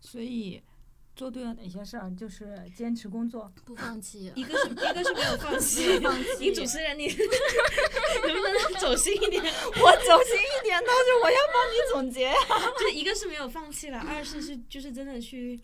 [0.00, 0.62] 所以。
[1.20, 2.10] 做对了哪些事儿？
[2.16, 4.32] 就是坚持工作，不放弃。
[4.34, 5.82] 一个是，一个是没有放弃。
[6.40, 7.08] 你主持人，你
[8.26, 9.44] 能不能走心一点？
[9.44, 12.32] 我走心一点，但是我要帮你总结。
[12.80, 15.60] 就一个是没有放弃了，二是是就是真的去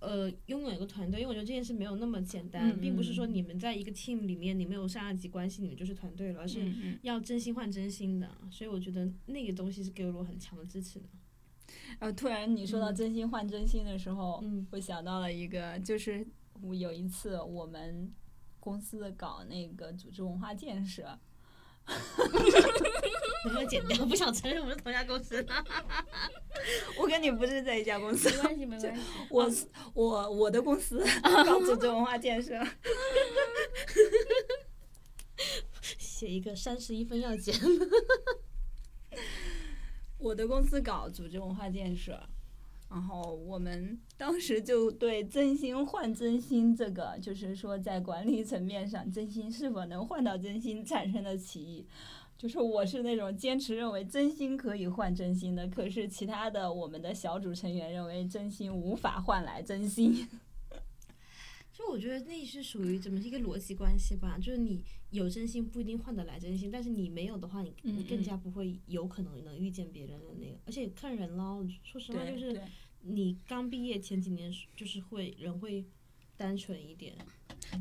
[0.00, 6.58] 呃拥有一个团队，因为我觉得这件事没有那么简单，并不是说你们在一个 team 里面，你们有上下级关系，你们就是团队了，而是
[7.02, 8.30] 要真心换真心的。
[8.50, 11.04] 所以我觉得那个东西是给了我很强的支持的。
[11.98, 16.26] 然后突然你说到真心换真心的时候，我想到了一个，就是
[16.62, 18.12] 我有一次我们
[18.60, 21.18] 公司搞那个组织文化建设，
[21.86, 24.04] 能不能剪掉？
[24.06, 25.44] 不想承认我们是同一家公司。
[26.98, 28.28] 我跟你不是在一家公司。
[28.30, 29.00] 没关系，没关系。
[29.30, 29.50] 我
[29.94, 32.54] 我我的公司搞组织文化建设。
[35.98, 37.54] 写一个三十一分要剪。
[40.18, 42.18] 我的公司搞组织文化建设，
[42.90, 51.86] 然后我们当时就对真心换真心这个，就是说在管理层面上，真心是否能换到真心产生的歧义。
[52.38, 60.28] 就是我是那种坚持认为真心可以换真心的，可是其他的我们的小组成员认为真心无法换来真心。
[61.86, 72.60] 就我觉得那是属于怎么是一个逻辑关系吧，就是你有真心不一定换得来真心，但是你没有的话，你你更加不会有可能能遇见别人的那个，而且看人咯，说实话就是
[73.02, 75.84] 你刚毕业前几年就是会人会
[76.36, 77.14] 单纯一点，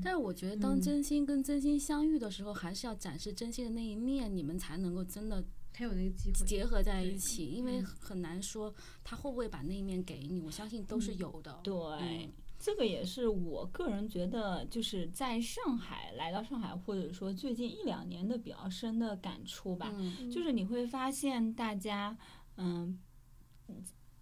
[0.04, 12.30] 但是我觉得当真心跟真心相遇的时候，还是要展示真心的那一面，你们才能够真的才有那个机会结合在一起，因为很难说他会不会把那一面给你，我相信都是有的，对。
[12.58, 19.94] 这个也是我个人觉得，就是在上海来到上海，或者说最近一两年的比较深的感触吧。
[20.32, 22.18] 就是你会发现，大家，
[22.58, 23.00] 嗯，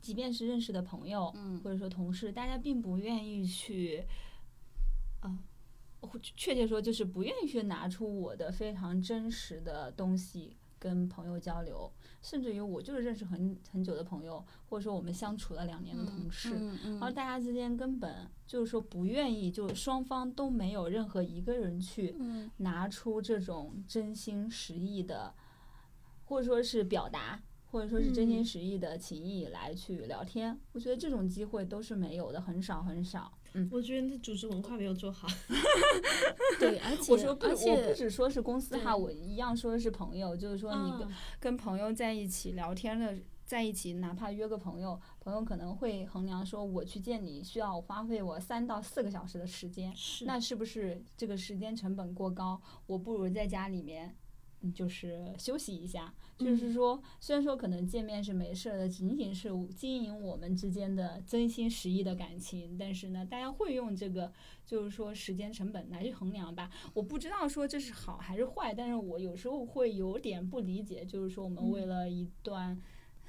[0.01, 4.03] 即便是认识的朋友，或者说同事，大家并不愿意去，
[5.21, 5.39] 啊，
[6.35, 11.89] 确切说就是不愿意去拿出我的非常真实的东西跟朋友交流。
[12.23, 22.15] 甚至于我就是认识很很久的朋友，或者说我们相处了两年的同事，然后大家之间根本就是说不愿意，就双方都没有任何一个人去
[22.57, 25.35] 拿出这种真心实意的，
[26.23, 30.57] 或者说是表达，或者说是真心实意的情谊来去聊天。
[30.71, 33.37] 我觉得这种机会都是没有的，很少很少。
[33.53, 35.27] 嗯，我觉得那组织文化没有做好。
[36.59, 41.07] 对，而且我说不，我不只说是公司哈，我一样说的是朋友，就是说你跟
[41.39, 49.93] 跟朋友在一起聊天的，在一起，哪怕约个朋友，朋友可能会衡量说，我去见你需要花费我三到四个小时的时间，
[50.25, 52.61] 那是不是这个时间成本过高？
[52.87, 54.15] 我不如在家里面。
[54.71, 64.31] 就是休息一下，就是说，虽然说可能见面是没事的，仅仅是经营我们之间的真心实意的感情，但是呢，大家会用这个，
[64.65, 66.69] 就是说时间成本来去衡量吧。
[66.93, 72.79] 我不知道说这是好还是坏，但是我有时候会有点不理解，就是说我们为了一段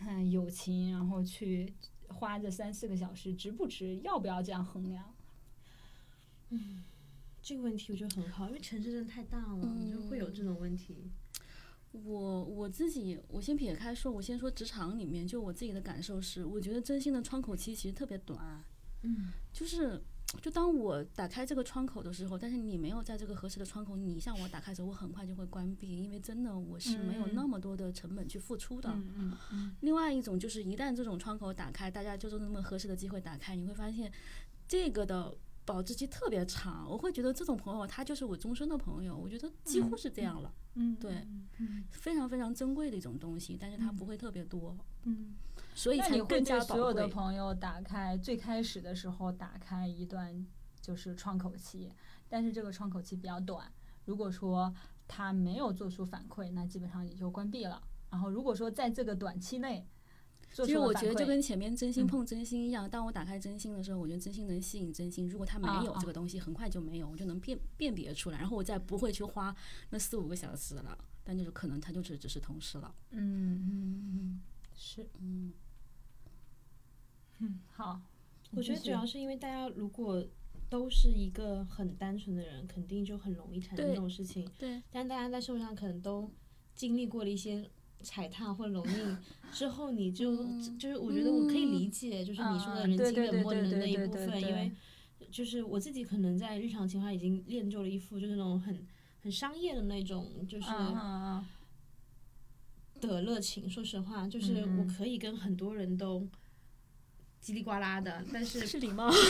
[0.00, 1.74] 嗯友情，然后去
[2.08, 3.96] 花这三四个小时，值不值？
[4.04, 5.14] 要不要这样衡量？
[6.50, 6.84] 嗯。
[7.46, 11.10] 这个问题我觉得很好，因为城市真的太大了，就会有这种问题。
[12.02, 18.62] 我我自己，我先撇开说，我先说职场里面，就我自己的感受是，我觉得真心的窗口期其实特别短。
[19.02, 20.02] 嗯，就是，
[20.42, 28.90] 就当我打开这个窗口的时候，但是你没有在这个合适的窗口，你向我打开的时候，我很快就会关闭，因为真的我是没有那么多的成本去付出的。
[28.90, 29.76] 嗯嗯。
[29.80, 34.12] 另外一种就是，一旦这种窗口打开，大家就是那么合适的机会打开，你会发现
[34.66, 35.36] 这个的。
[35.66, 40.52] 保质期特别长，我会觉得这种朋友他就是我终身的朋友，我觉得几乎是这样了。
[40.54, 40.60] 嗯，
[41.00, 41.26] 对，
[41.90, 44.76] 非常非常珍贵的一种东西，但是它不会特别多。
[45.04, 45.34] 嗯，
[45.74, 50.46] 所以才更加所有的朋友打开最开始的时候打开一段
[50.80, 51.92] 就是窗口期，
[52.28, 53.70] 但是这个窗口期比较短。
[54.04, 54.74] 如果说
[55.06, 57.82] 他没有做出反馈，那基本上也就关闭了。
[58.10, 59.86] 然后如果说在这个短期内，
[60.54, 65.28] 其实我觉得就跟前面真心碰真心一样，当我打开真心的时候，我觉得真心能吸引真心。
[65.28, 69.52] 如果他没有这个东西，很快就没有，我就能辨辨别出来，然后我再不会去花
[69.90, 70.96] 那四五个小时了。
[71.24, 72.94] 但就是可能他就是只是同事了。
[73.10, 74.40] 嗯嗯嗯，
[74.76, 75.52] 是嗯
[77.40, 78.00] 嗯好。
[78.52, 80.24] 我觉得主要是因为大家如果
[80.70, 84.48] 都是一个很单纯的人，肯定就很容易产生这种事情。
[84.56, 84.80] 对。
[84.92, 86.30] 但大家在社会上可能都
[86.76, 87.68] 经历过了一些。
[88.04, 89.16] 踩踏或蹂躏
[89.50, 90.36] 之后，你就
[90.78, 94.70] 就是我觉得我可以理解，就是你说的人情冷漠的那一部分，因为
[95.32, 98.86] 就是我自己可能在日常情况已经练就了一副就是那种很
[99.22, 100.66] 很商业的那种就是
[103.00, 103.68] 的热情。
[103.68, 106.28] 说实话，就是我可以跟很多人都。
[107.44, 109.18] 叽里呱啦的，但是是礼貌，但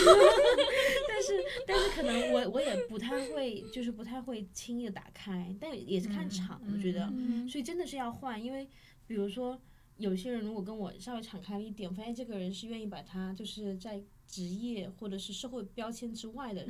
[1.27, 7.13] 是但是可能我我也不太会，就是不太会轻易的打开，但也是看场，我觉得，
[7.49, 8.69] 所以真的是要换，因为
[9.07, 9.61] 比如说
[9.97, 16.67] 有些人如果跟我稍微敞开了一点，发现这个人是愿意把他就是在职业或者是社会标签之外的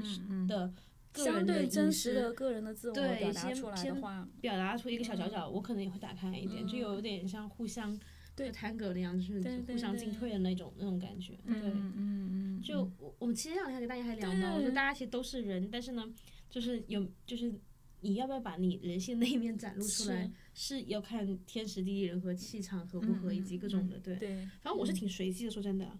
[0.46, 0.72] 的
[1.12, 7.98] 个人的真实的个人的自我表达出来的话，表达出一个小角角，我可能也会打开一点，就有点像互相。
[8.36, 8.50] 对。
[8.52, 11.34] 探戈那样，就是互相进退的那种那种感觉。
[11.46, 16.04] 对，嗯嗯就我我们其实这两天跟大家还聊呢，我说大家其实都是人，但是呢，
[16.48, 17.52] 就是有就是
[18.04, 20.30] 你要不要把你人性那一面展露出来？
[20.52, 24.16] 是要看天时地利人和气场合不合以及各种的，对。
[24.16, 24.36] 对。
[24.62, 25.90] 反正我是挺随机的，说真的。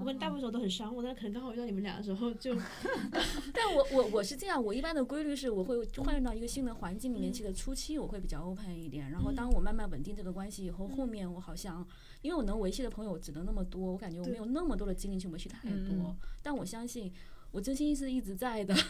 [0.00, 2.54] 我跟大部分时候都很商务，但可能刚好遇到你们俩的时候就。
[3.52, 11.86] 但我我我是这样，我一般的规律是我会换到一个新的环境里面去的初期我会比较 open 一点，然后当我慢慢稳定这个关系以后，后面我好像
[12.22, 16.16] 因为我能维系的朋友只能那么多，我感觉我没有那么多的精力去维系太多。
[16.42, 17.12] 但我相信。
[17.54, 18.84] 我真心是一直在的，懂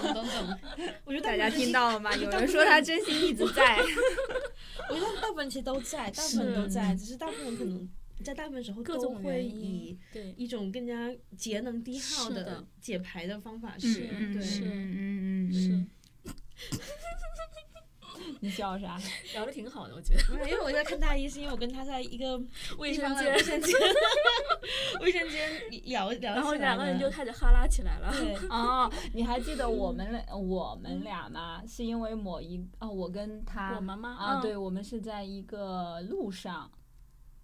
[0.14, 0.58] 懂 懂。
[1.04, 2.10] 我觉得大家听到了吗？
[2.16, 3.76] 有人说他真心一直在。
[4.88, 7.86] 我觉得大部分其实都在，大部分都在，只是大部分可能
[8.24, 9.98] 在大部分时候都会以
[10.38, 15.84] 一种更加节能低耗的解牌的方法是，对，是，嗯嗯是。
[18.40, 18.98] 你笑啥？
[19.34, 20.48] 聊的挺好的，我觉得。
[20.48, 22.40] 因为我在看大一，是因为我跟他在一个
[22.78, 23.74] 卫生间，卫生间，
[25.00, 25.50] 卫生间
[25.84, 28.12] 聊聊，然后两个人就开始哈拉起来了。
[28.12, 31.62] 对哦，你还记得我们俩我们俩吗？
[31.66, 34.16] 是因为某一哦，我跟他，我们吗？
[34.18, 36.70] 啊，对，我们是在一个路上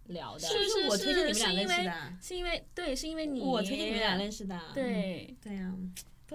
[0.07, 0.41] 聊的。
[0.41, 2.13] 是不是我推荐你们俩认识的？
[2.21, 4.59] 是因为对，是因为你我推荐你们俩认识的。
[4.75, 5.73] 对对呀。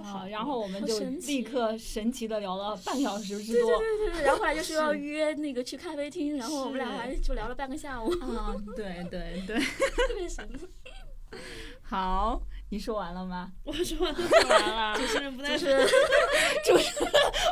[0.02, 3.78] 好，然后我们就立刻神奇的聊了半小时之多。
[3.78, 8.10] 对对对对然后后来就说要约那个去咖啡厅，然后我们俩还就聊了半个下午。
[8.22, 9.58] 啊，对对对。
[10.08, 10.48] 特别神。
[11.84, 13.52] 好，你说完了吗？
[13.64, 14.94] 我说完了。
[14.98, 15.58] 主持人不在。
[15.58, 15.84] 主持人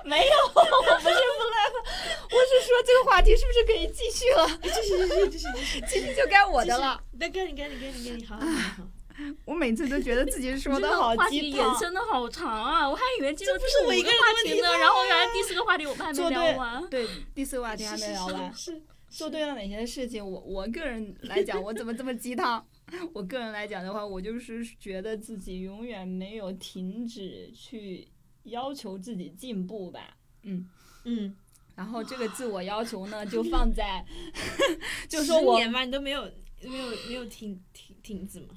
[0.05, 1.83] 没有，我不是不来了，
[2.23, 4.47] 我是说这个话题是不是可以继续了？
[4.63, 7.01] 继续继续继续继续，继续就该我的了。
[7.13, 8.83] 那该你该你该你该你，好好好。
[9.45, 12.87] 我每次都觉得自己说的好鸡汤，延伸的好长啊！
[12.87, 16.85] 我还以为这不是我一个话题呢，然后原来第四个话题我们还没聊完。
[16.89, 18.53] 对，第四个话题还没聊完。
[18.53, 20.23] 是做对了哪些事情？
[20.23, 22.63] 我我个人来讲，我怎么这么鸡汤？
[23.13, 28.07] 我个人来讲的话，我就是觉得自己永远没有停止去
[28.43, 30.15] 要求自己进步吧。
[30.43, 30.69] 嗯
[31.05, 31.35] 嗯。
[31.75, 34.05] 然后这个自我要求呢，就放在，
[35.07, 36.23] 就说我十年嘛，你都没有
[36.61, 38.49] 没有没有停停停止嘛。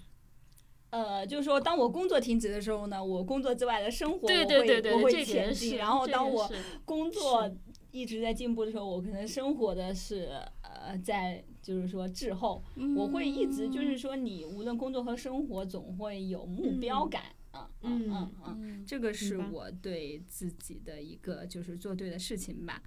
[0.90, 5.76] 呃，就是说，当我工作停止的时候呢，我工作之外的生活对对对对，我会前进。
[5.76, 6.50] 然后当我
[6.84, 7.50] 工作
[7.92, 10.30] 一直在进步的时候，我可能生活的是
[10.62, 12.62] 呃，在就是说滞后。
[12.96, 17.22] 我会一直就是说，你无论工作和生活，总会有目标感。
[17.52, 22.80] 嗯嗯嗯嗯，这个是我对自己的一个就是做对的事情吧。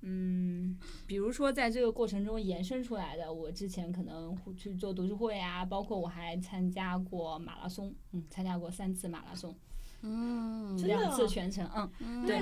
[0.00, 9.54] 嗯，比如说在这个过程中延伸出来的，我之前可能去做读书会啊，包括我还参加过马拉松，嗯，参加过三次马拉松，
[10.02, 11.68] 嗯，两次全程，
[12.00, 12.38] 嗯，对，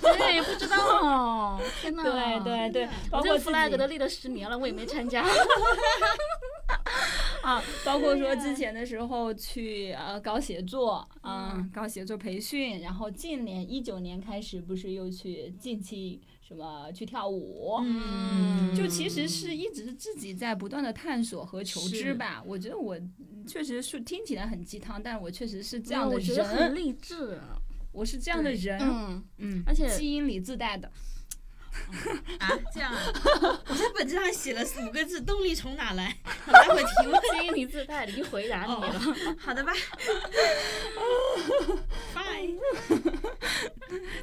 [0.00, 2.02] 对， 不知道，天呐，
[2.42, 5.22] 对对对，包括 flag 都立了十年了，我也没参加。
[7.42, 16.20] 啊，包括说之前的时候去呃搞写作，嗯，搞写作培训，然后近年一九年开始不是又去近期
[16.50, 22.42] 什么去跳舞，嗯，就其实是一直自己在不断的探索和求知吧。
[22.44, 22.98] 我觉得我
[23.46, 27.38] 确实是听起来很鸡汤，但我确实是这样的人，很励志。
[27.92, 30.90] 我是这样的人，嗯嗯，而且基因里自带的。
[32.38, 33.12] 啊，这样啊！
[33.68, 36.16] 我在本子上写了五个字：动力从哪来？
[36.46, 39.00] 待会题目心理自带的，就回答你了。
[39.38, 39.72] 好的吧。
[42.14, 42.46] 拜。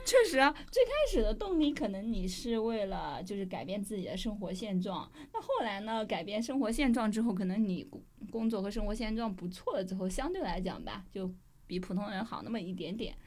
[0.06, 5.12] 确实啊，最开始的动力可能你是为了就是改变自己的生活现状。
[5.34, 6.06] 那后来呢？
[6.06, 7.86] 改变生活现状之后，可能你
[8.32, 11.30] 工作和生活现状不错了之后，相对来讲吧，就
[11.66, 13.18] 比普通人好那么一点点。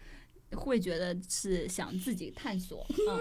[0.56, 3.20] 会觉得是想自己探索， 嗯，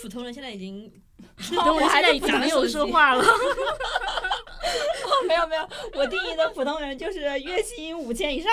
[0.00, 0.90] 普通人现在已经，
[1.56, 3.22] 我现在已经没有说话了，
[5.26, 8.50] 没有没有，我定义的普通人就是月薪五千以上，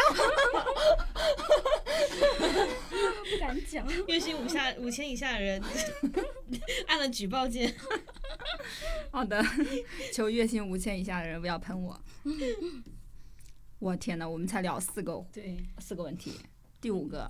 [3.29, 5.61] 不敢讲，月薪五下五千以下的人
[6.87, 7.73] 按了举报键，
[9.11, 9.43] 好的，
[10.11, 11.99] 求月薪五千以下的人不要喷我，
[13.79, 16.33] 我天呐，我们才聊四个，对，四个问题。
[16.81, 17.27] 第五个，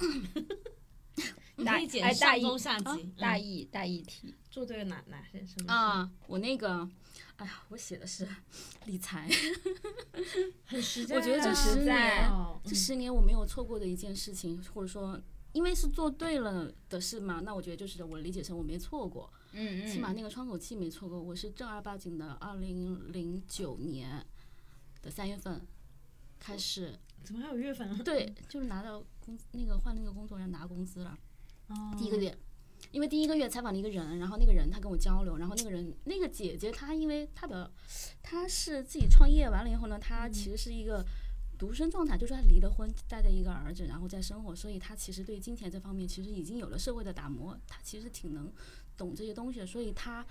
[1.65, 6.09] 大哎大中下级大意大意题，做对了哪哪些什么啊？
[6.28, 6.88] 我那个，
[7.36, 8.28] 哎呀，我写的是
[8.86, 9.30] 理财，
[10.65, 11.15] 很实在。
[11.15, 12.32] 我觉得这十年，
[12.63, 15.20] 这十年我没有错过的一件事情，或者说，
[15.51, 21.22] 因为是做对了的事嘛，那我觉得就是我理解成我没错过，嗯嗯，起码那个窗口期没错过。
[21.22, 24.26] 我是正儿八经的，二零零九年
[25.01, 25.61] 的三月份
[26.39, 26.97] 开始。
[27.24, 28.01] 怎么还有月份啊？
[28.03, 31.17] 对，就是拿到工那个换那个工作人拿工资了。
[31.97, 32.36] 第一个月，
[32.91, 37.72] 因为第一个月采访了一个人，然后那个人他跟我交流，然后那个人那个姐姐她因为她的
[38.24, 41.05] 她是自己创业完了以后呢，她其实是一个
[41.57, 48.51] 独身状态，就是她离了婚，带着一个儿子，然后在生活，所以她其实对金钱这方面其实已经有了社会的打磨，她其实挺能
[48.97, 50.26] 懂这些东西的，所以她。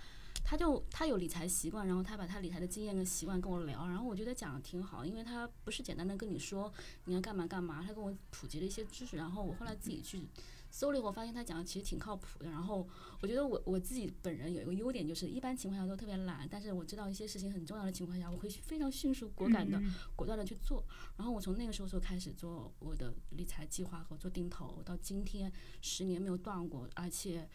[0.48, 6.72] 他就他有理财习惯，然后他把他理财的经验跟习惯跟我聊，然后我觉得讲的挺好，因为他不是简单的跟你说
[7.04, 10.26] 你要干嘛干嘛，他跟我普及了一些知识，然后我后来自己去
[10.70, 12.50] 搜了以后，发现他讲的其实挺靠谱的。
[12.50, 12.88] 然后
[13.20, 19.78] 我觉得我我自己本人有一个优点，就是一般情况下都特别懒，但是我知道一些事情很重要的情况下，我会非常迅速、果敢的、
[20.16, 20.82] 果断的去做。
[21.18, 27.46] 然后我从那个时候就开始做我的理财计划和做定投，到今天十年没有断过，而且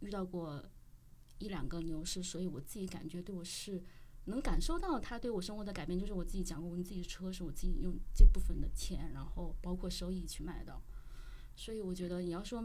[0.00, 0.60] 遇到过。
[1.42, 3.82] 一两个牛市，所以我自己感觉对我是
[4.26, 5.98] 能感受到他对我生活的改变。
[5.98, 10.80] 就是我自己讲过，我自己的车是我自己用这部分的钱，然后包括收益去买的。
[11.56, 12.62] 所以我觉得你要说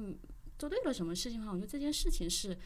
[0.59, 2.57] 做对了什么事情的话，我觉得这件事情是，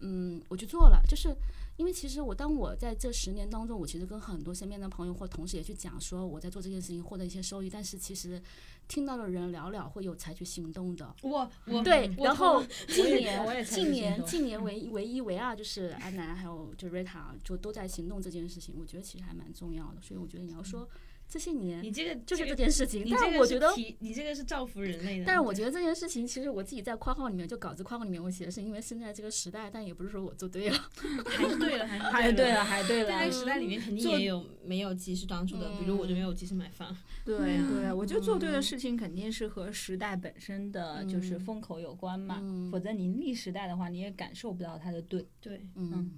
[0.00, 1.00] 嗯，我去做了。
[1.08, 1.34] 就是
[1.80, 8.40] 因为其实我当我在这十年当中，我其实跟很多身边的朋友或同事也去讲说我在做这件事情获得一些收益，但是其实。
[8.88, 11.14] 听到的人寥寥会有采取行动的。
[11.22, 12.60] 我我对，然后
[12.90, 20.00] 近年近年近年唯唯一唯二就是安南还有就瑞塔就都在行动这件事情，我觉得其实还蛮重要的。
[20.02, 20.88] 所以我觉得你要说。
[21.30, 23.68] 这些年，你这个就是这件事情，但是我觉得
[24.00, 25.24] 你这个是造福人类的。
[25.24, 30.76] 但是我觉得这件事情，其实我自己在括号里面，就稿子括号里面我写的是因为现在这个时代，但也不是说我做对了，
[31.24, 33.08] 还是对了，还是 对了，还对了。
[33.08, 36.96] 在这个时代里面，肯定也有没有及时当初的，比如我就没有及时买房。
[37.24, 45.24] 对对，我觉得做对的事情肯定是和时代本身的就是风口有关嘛，否则你逆时代的话，你也感受不到它的对。
[45.40, 45.92] 对，嗯。
[45.92, 46.10] 嗯，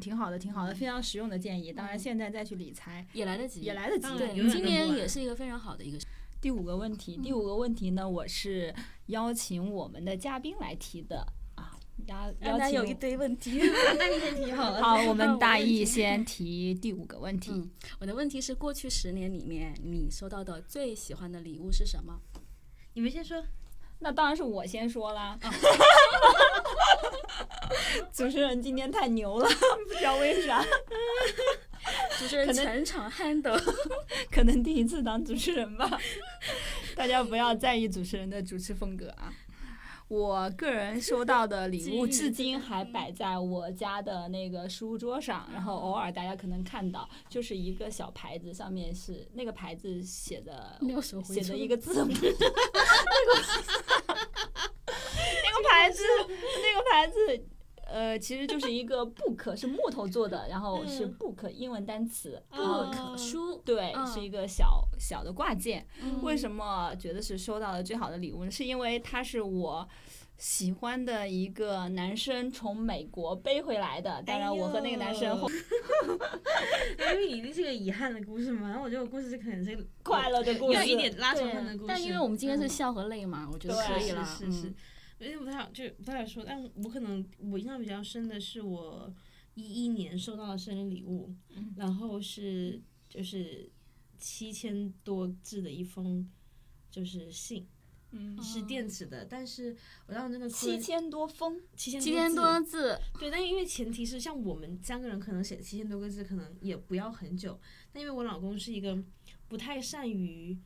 [0.00, 1.72] 挺好的，挺好的，非常实用的建议。
[1.72, 4.06] 当然，现在再去理财也来得及，也来得及。
[4.18, 5.98] 对，今年也是一个非常好的一个。
[6.40, 8.74] 第五个问题，第五个问题呢，我是
[9.06, 11.78] 邀请我们的嘉宾来提的啊。
[12.06, 13.60] 邀邀请有一堆问题，
[13.98, 14.82] 那你先提好了。
[14.82, 17.70] 好，我们大意先提第五个问题。
[17.98, 22.18] 我的问题是，过去十年里面，你收到的最喜欢的礼物是什么？
[22.94, 23.44] 你们先说。
[24.00, 25.38] 那当然是我先说啦。
[28.12, 29.48] 主持人今天太牛了，
[29.88, 30.64] 不知道为啥。
[32.18, 33.58] 主持人全场 handle，
[34.30, 35.98] 可能第一次当主持人吧，
[36.94, 39.32] 大家不要在意主持人的主持风格啊。
[40.10, 50.76] 我个人收到的礼物至今还摆在我家的那个书桌上，然后偶尔大家可能看到，就是一个小牌子，上面是那个牌子写的
[51.22, 52.34] 写的一个字母， 那个
[54.08, 57.44] 那个牌子那个牌子，
[57.90, 65.86] 呃，其实就是一个 book，是木头做的，然后是 book 英文单词，book 书，对，是一个小小的挂件。
[66.22, 68.50] 为什么觉得是收到的最好的礼物呢？
[68.50, 69.88] 是因为它是我。
[70.38, 75.46] 喜欢的一个男生从美国背回来的，当然我和那个男生后，
[76.98, 81.84] 因为已经是个遗憾的故事嘛，然后我觉得故事可能是快乐的故事，有一点拉仇恨的故事。
[81.86, 84.24] 但因为我们今天是笑和泪嘛，我觉得可以了。
[84.24, 84.74] 是是是，
[85.20, 86.44] 有点不太好，就不太好说。
[86.44, 89.14] 但我可能我印象比较深的是我
[89.54, 91.32] 一一年收到的生日礼物，
[91.76, 93.70] 然后是就是
[94.18, 96.28] 七千多字的一封
[96.90, 97.66] 就是信。
[98.12, 99.76] 嗯，是电子的，但是
[100.08, 107.56] 我当时真的七千多封，七千七千多字，对，但因为前提是像我们三个人可能写七千多个字，可能也不要很久。
[107.92, 109.00] 但因为我老公是一个
[109.46, 110.58] 不太善于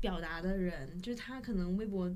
[0.00, 2.08] 表达的人，就是他可能微博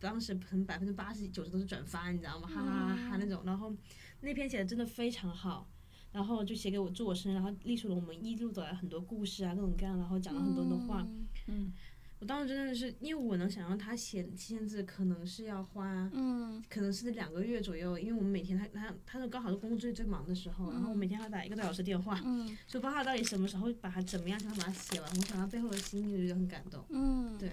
[0.00, 2.48] 当时可能百分之八十九十都是转发，你知道吗？
[2.48, 3.42] 哈哈哈哈那种。
[3.44, 3.74] 然后
[4.20, 5.68] 那篇写的真的非常好，
[6.12, 11.06] 然后就写给我祝我生日，然后历述了我们一路走来很多故事啊，各种各样，然后讲了很多的话，
[11.46, 11.72] 嗯。
[12.20, 27.52] 我当时真的是，因为我能想象他写七千字可能是要花，嗯，可能是两个月左右，因为我们每天他他他说刚好是工作最最忙的时候，然后我每天要打一个多小时电话，嗯，所以不知道他到底什么时候把他怎么样才能把它写完，我想到背后的心意，我觉得很感动，嗯，对，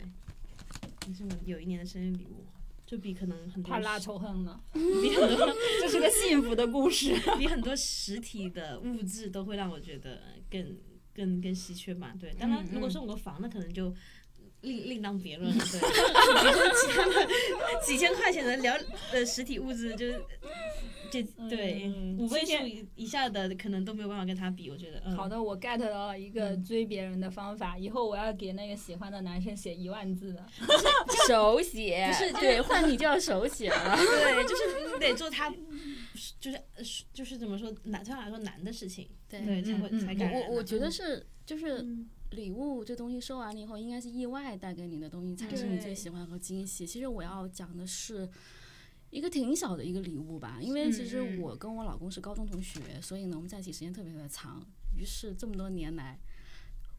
[0.99, 2.45] 这是我有一年的生日礼物，
[2.86, 10.77] 就比可能很多怕拉仇恨了， 比很多这是个幸福的故事， 比很多实体的物质都会让我觉得更
[11.13, 13.93] 更更稀缺吧，对，当然如果送个房，那可能就。
[14.66, 17.28] 另另当别论，对，比如说其他的
[17.86, 18.76] 几千块钱的聊
[19.11, 20.20] 的实体物质，就是
[21.11, 22.53] 这对五位数
[22.95, 25.16] 以下的可能都没有办法跟他比，我觉得。
[25.16, 30.43] 好的，我 get 到了一个追别人的方法，以后我要给那个喜欢的男生写一万字的。
[31.28, 35.53] 手写，不是对，换你就要手写了， 对，就是你得做他，
[36.39, 36.59] 就是
[37.13, 40.41] 就是怎么说难，对他来说难的事情，对，才会才感人。
[40.49, 41.86] 我我觉得是就是。
[42.36, 46.86] 礼物这东西收完了以后，应该是意外带给你的东西才是你最喜欢和惊喜。
[46.86, 48.29] 其实我要讲的是
[49.09, 54.63] 一个挺小的一个礼物吧，因为其实我跟我老公是高中同学，所以呢我们在一起时间特别特别长。
[54.95, 56.19] 于是这么多年来，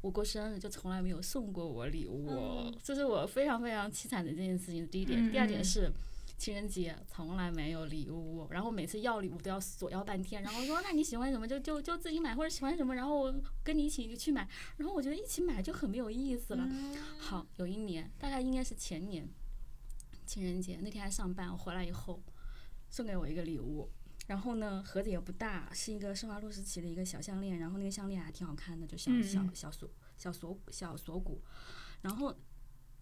[0.00, 4.88] 我过生日就从来没有送过我礼物，这是我非常非常凄惨的这件事情。
[4.88, 5.92] 第一点，第二点是。
[6.38, 13.34] 情人节从来没有礼物，然后每次要礼物都要索要半天，然后说那你喜欢什么就就就自己买，或者喜欢什么，然后我
[13.64, 16.68] 跟你一起去买，然后我觉得一起买就很没有意思了。
[17.18, 19.26] 好，有一年大概应该是前年
[20.26, 22.22] 情人节那天还上班，我回来以后
[22.90, 23.90] 送给我一个礼物，
[24.26, 31.42] 然后呢盒子也不大，是一个施华洛世奇的一个小项链，然后那个项链还挺好看的，就小小小锁小锁小锁骨，
[32.02, 32.36] 然后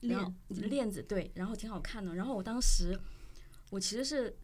[0.00, 2.96] 链链子对，然后挺好看的，然后我当时。
[3.70, 4.36] 我其实是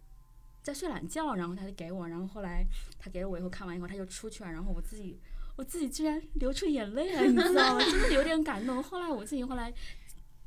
[0.62, 2.64] 在睡懒觉，然后他就给我，然后后来
[2.99, 5.18] 他给了我以后看完以后他就出去了，然后我自己
[5.57, 7.81] 我自己居然流出眼泪了，你知道吗？
[7.91, 8.83] 真的有点感动。
[8.83, 9.73] 后来我自己后来。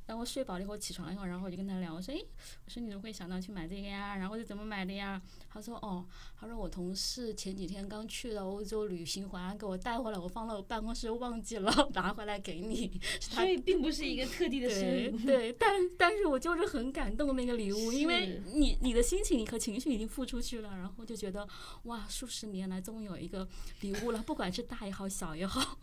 [0.06, 2.26] 然后睡饱了以后起床以后，然后我就跟他聊，我说：“诶，
[2.66, 4.18] 我说你怎么会想到去买这个呀？
[4.18, 6.06] 然后是怎么买的呀？”他说：“哦，
[6.38, 13.00] 他说我同事前几天刚去了欧洲旅行回来，给我带回来，我放到我办公室忘记了 拿回来给你。
[13.22, 15.12] ”所以并不是一个特地的生日。
[15.26, 21.48] 对，但但是我就是很感动那个礼物，因为你你的心情和情绪已经付出去了，然后就觉得
[21.84, 23.48] 哇，数十年来终于有一个
[23.82, 25.80] 礼物了，不管是大也好，小也好，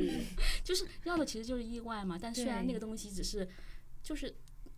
[0.64, 2.18] 就是要的其实就是意外嘛。
[2.20, 3.46] 但虽然那个东西只是。
[4.02, 4.34] 就是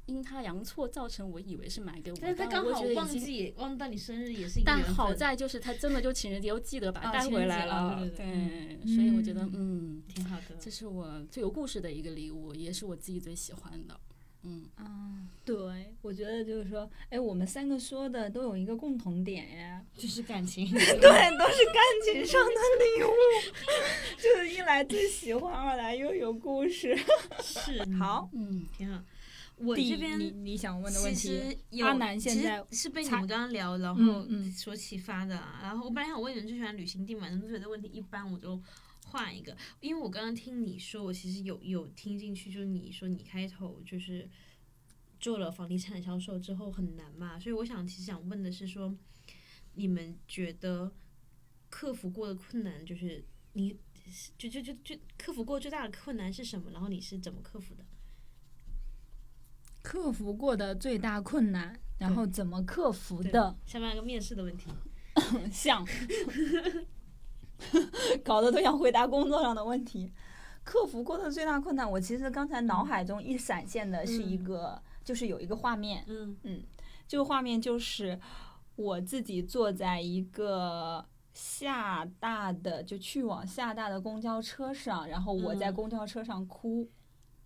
[0.07, 10.57] 阴差阳错造成，我以为是买给我，但他刚好忘记忘到你生日也是一个但好在就是他真的就情人节又记得把它带回来了，对，所以我觉得嗯挺好的。
[10.59, 14.01] 这是我最有故事的一个礼物，也是我自己最喜欢的。
[14.43, 15.57] 嗯啊，对，
[16.01, 23.11] 我觉得就是说，哎，我们三个说的都有一个共同点呀，就是感情， 对，都是感情上的礼物，
[24.17, 26.97] 就是一来最喜欢，二来又有故事，
[27.43, 29.03] 是好，嗯，挺好。
[29.57, 34.25] 我这边你你想问的问题，阿南现在是被你们刚刚聊，然后
[34.57, 35.39] 所启发的。
[35.61, 38.59] 然后我本来想问你们最喜欢旅行地嘛，都觉得问题一般，我就。
[39.11, 44.29] 换一个，因为我刚刚听你说，我其实有有听进去，就是你说你开头就是
[45.19, 48.97] 做了房地产销售之后很难嘛，所以我想其实想问的是说，
[49.75, 50.93] 你们觉得
[51.69, 53.77] 克服过的困难，就是你
[54.39, 56.71] 就就就就克服过最大的困难是什么？
[56.71, 57.85] 然后你是怎么克服的？
[59.83, 63.57] 克服过的最大困难，然后怎么克服的？
[63.65, 64.71] 下面一个面试的问题，
[65.51, 65.87] 像，
[68.25, 70.13] 搞得都想回答工作上的问题。
[70.63, 76.63] 克服过的最大困难，我其实刚才脑海中一闪现的是一个，就是有一个画面，嗯嗯，
[77.09, 78.21] 这个画面就是
[78.77, 86.89] 我自己坐在一个厦大的，就去往厦大的公交车上，然后我在公交车上哭，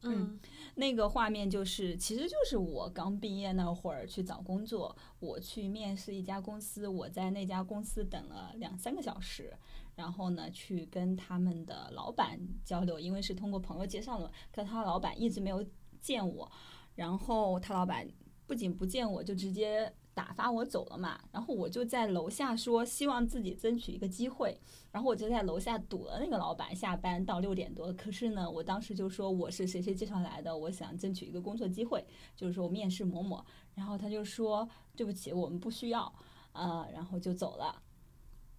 [0.03, 0.39] 嗯。
[0.77, 9.57] 那个画面就是，其实就是我刚毕业那会儿去找工作，我去面试一家公司，我在那家公司等了两三个小时，
[9.95, 15.65] 然后呢去跟他们的老板交流，因为是通过朋友介绍的，可他老板一直没有
[16.01, 16.51] 见我，
[16.95, 18.09] 然后他老板
[18.47, 19.93] 不仅不见我，就直接。
[20.17, 24.57] 打发我走了嘛，然后我就在楼下说希望自己争取一个机会，
[24.93, 27.93] 然后我就在楼下堵了那个老板下班到六点多。
[27.95, 33.45] 可是呢，我当时就说我是谁谁介绍来的，我想争取一个工作机会，就是说我面试某某。
[33.75, 36.15] 然后他就说对不起，我们不需要，
[36.53, 37.83] 呃，然后就走了。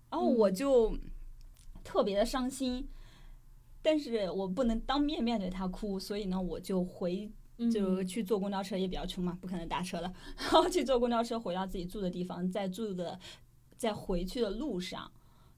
[0.09, 0.93] 然后我就
[1.85, 2.85] 特别的伤心，
[3.81, 7.31] 但是我不能当面面对他哭，所以呢，我就回。
[7.71, 13.17] 就去坐公交车也比较穷嘛，不可能打车了， 然后去坐公交车回到自己住的地方，在住的
[13.77, 15.09] 在回去的路上，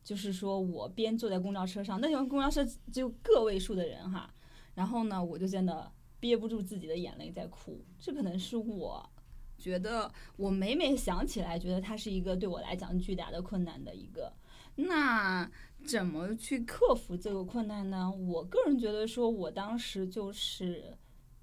[0.04, 2.64] 就是说我边坐在公交车上，那辆公交车
[2.94, 4.32] 只有个位数的人哈，
[4.76, 9.10] 然后呢，我就真的憋不住自己的眼泪在哭，这可能是我
[9.58, 14.32] 觉得我每每想起来，觉得它是一个对我来讲巨大的困难的一个。
[14.76, 15.50] 那
[15.88, 18.12] 怎么去克服这个困难呢？
[18.12, 20.98] 我个人觉得说，我当时就是。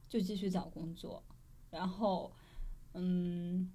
[0.07, 1.21] 就继续找工作，
[1.71, 2.31] 然后，
[2.93, 3.69] 嗯，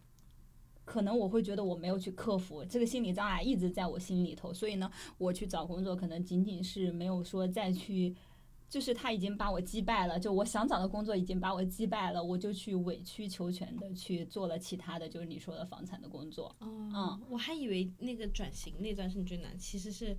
[0.85, 8.15] 可能我会觉得我没有去克服这个心理障碍，一直在我心里头，所以呢，我去找工作可能仅仅是没有说再去，
[8.69, 16.55] 就是他已经把我击败了，就我想找的工作已经把我击败了，我就去委曲求全的去做了其他的，就是你说的房产的工作。
[16.59, 20.17] 哦，嗯，我还以为那个转型那段是最难，其实是。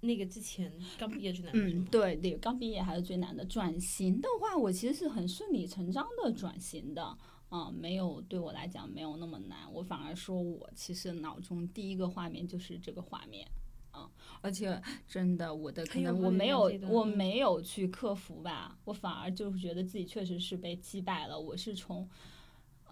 [0.00, 1.52] 那个之前刚毕业最难。
[1.54, 3.44] 嗯，对对，刚毕业还是最难的。
[3.44, 7.16] 转型的话，我其实是很顺理成章的转型的，
[7.50, 9.70] 嗯，没有对我来讲没有那么难。
[9.72, 13.46] 我反而说我其实脑中第一个画面就是这个画面，
[13.94, 14.08] 嗯，
[14.40, 21.38] 而且真的我的可能我没有我没有去克服吧，我反而就是觉得自己确实是被击败了。
[21.38, 22.08] 我是从。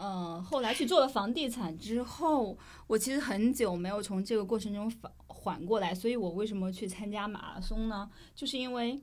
[0.01, 8.09] 嗯，后来去做了房地产之后，我其实很久没有从这个过程中缓缓过来，所以我为什么去参加马拉松呢？
[8.33, 9.03] 就是因为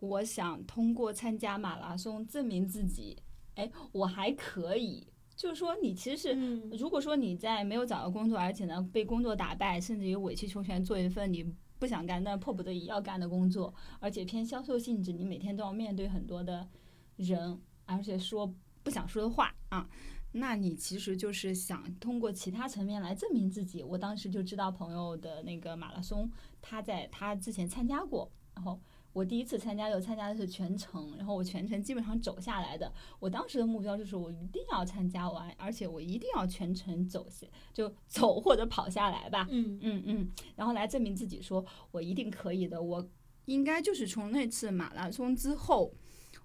[0.00, 3.16] 我想通过参加马拉松证明自己，
[3.54, 5.06] 哎，我还可以。
[5.36, 16.68] 就是说，你其实是，如果说你在没有找到工作，而且呢被工作打败，甚至于委曲求全做一份你不想干但迫不得已要干的工作，而且偏销售性质，你每天都要面对很多的
[17.14, 18.52] 人，而且说。
[18.82, 19.88] 不想说的话啊，
[20.32, 23.82] 那你其实就是想通过其他层面来证明自己。
[23.82, 28.80] 我当时就知道朋友的那个马拉松，他在他之前参加过，然后
[29.12, 32.92] 我第一次参加就参加的是全程，然后我全程基本上走下来的。
[33.18, 39.46] 我当时的目标就是我一定要参加完，而且我一定要全程走下，就走或者跑下来吧。
[39.50, 42.80] 嗯嗯嗯，然后来证明自己，说我一定可以的。
[42.80, 43.08] 我
[43.46, 45.92] 应该就是从那次马拉松之后，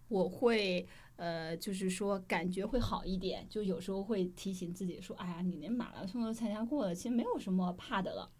[0.07, 0.87] 我会。
[1.15, 8.31] 呃，就是说感觉会好一点，就有时候会提醒自己说：“哎呀，你连马拉松都参加过了，其实没有什么怕的了。”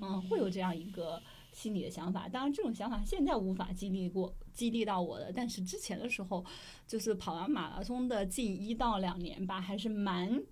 [0.00, 1.22] 嗯，会有这样一个
[1.52, 2.28] 心理的想法。
[2.28, 6.44] 当然，这种想法现在无法激励过、激励到我的，但是之前的时候，
[6.88, 10.42] 就是跑完马拉松的近一到两年吧，还是蛮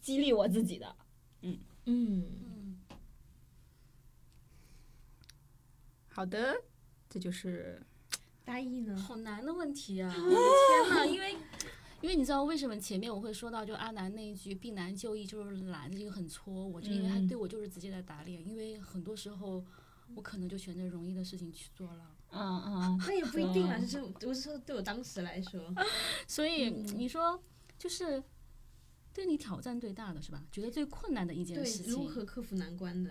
[0.00, 0.96] 激励我自己的。
[1.42, 2.80] 嗯嗯，
[6.08, 6.54] 好的，
[7.10, 7.84] 这就是。
[8.44, 8.96] 大意呢？
[8.96, 10.12] 好难的问题啊！
[10.16, 11.32] 我的天呐， 因为，
[12.02, 18.46] 因为你知道为什么前面我会说到就阿南那一句“病难就易”就是懒，这个很戳我，就因为他对我就是直接在打脸。
[18.46, 19.64] 因为很多时候，
[20.14, 22.10] 我可能就选择容易的事情去做了。
[22.30, 25.74] 嗯嗯，那也不一定啊，就是我是说对我当时来说。
[26.28, 27.40] 所以你说，
[27.78, 28.22] 就是
[29.12, 30.44] 对你挑战最大的是吧？
[30.50, 33.10] 觉得最困难的一件事情，如何克服难关的？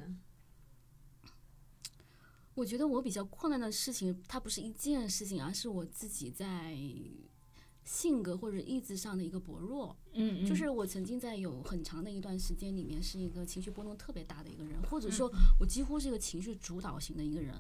[2.56, 6.78] 我觉得我比较困难的事情，它不是一件事情，而是我自己在
[7.84, 9.96] 性格或者意志上的一个薄弱。
[10.14, 17.56] 嗯就是我曾经在有很长的一段时间里面，是一个情绪波动特别大的一个人，或者说，我几乎是一个情绪主导型的一个人。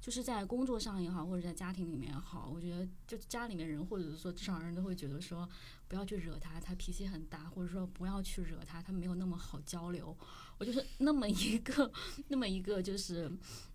[0.00, 5.48] 就是在工作上也好，或者在家庭里面也好，我觉得就家里面人或者是说职场人都会觉得说，
[5.86, 10.16] 不要去惹他，他脾气很大，或者说不要去惹他，他没有那么好交流。
[10.58, 11.92] 我就是那么一个，
[12.28, 13.30] 那么一个就是。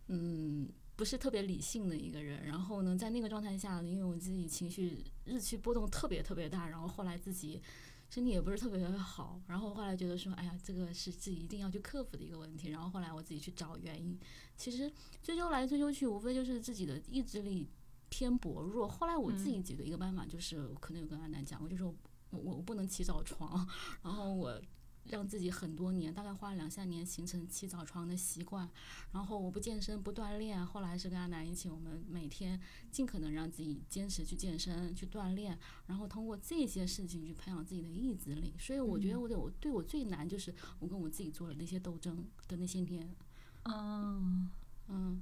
[0.08, 2.46] 嗯，不是特别理性的一个人。
[2.46, 7.62] 然后呢，在那个状态下，因为我自己情绪日趋波动特别特别大，然后后来自己
[8.10, 12.70] 身体也不是特别的好，然后后来觉得说，哎呀，这个是自己一定要去克服的一个问题。
[12.70, 14.18] 然后后来我自己去找原因，
[14.56, 14.92] 其实
[15.22, 17.70] 追究来追究去，无非就是自己的意志力
[18.10, 18.88] 偏薄弱。
[18.88, 21.94] 后来我自己举的一个办法就是，可能有跟阿南讲，我就说
[22.30, 23.68] 我我不能起早床，
[24.04, 24.62] 然后我。
[25.10, 28.70] 让自己很多年，大概花了两三年形成起早床的习惯。
[29.12, 32.60] 然后我不健身不锻炼，后来是跟阿南一起，我们每天
[32.92, 38.54] 尽可能让自己坚持去健身去锻炼，然后通过这些事情去培养自己的意志力。
[38.58, 43.16] 所以我觉得我对我对我最难就是我跟我自己做的那些斗争的那些年。
[43.64, 44.50] 嗯
[44.88, 45.22] 嗯，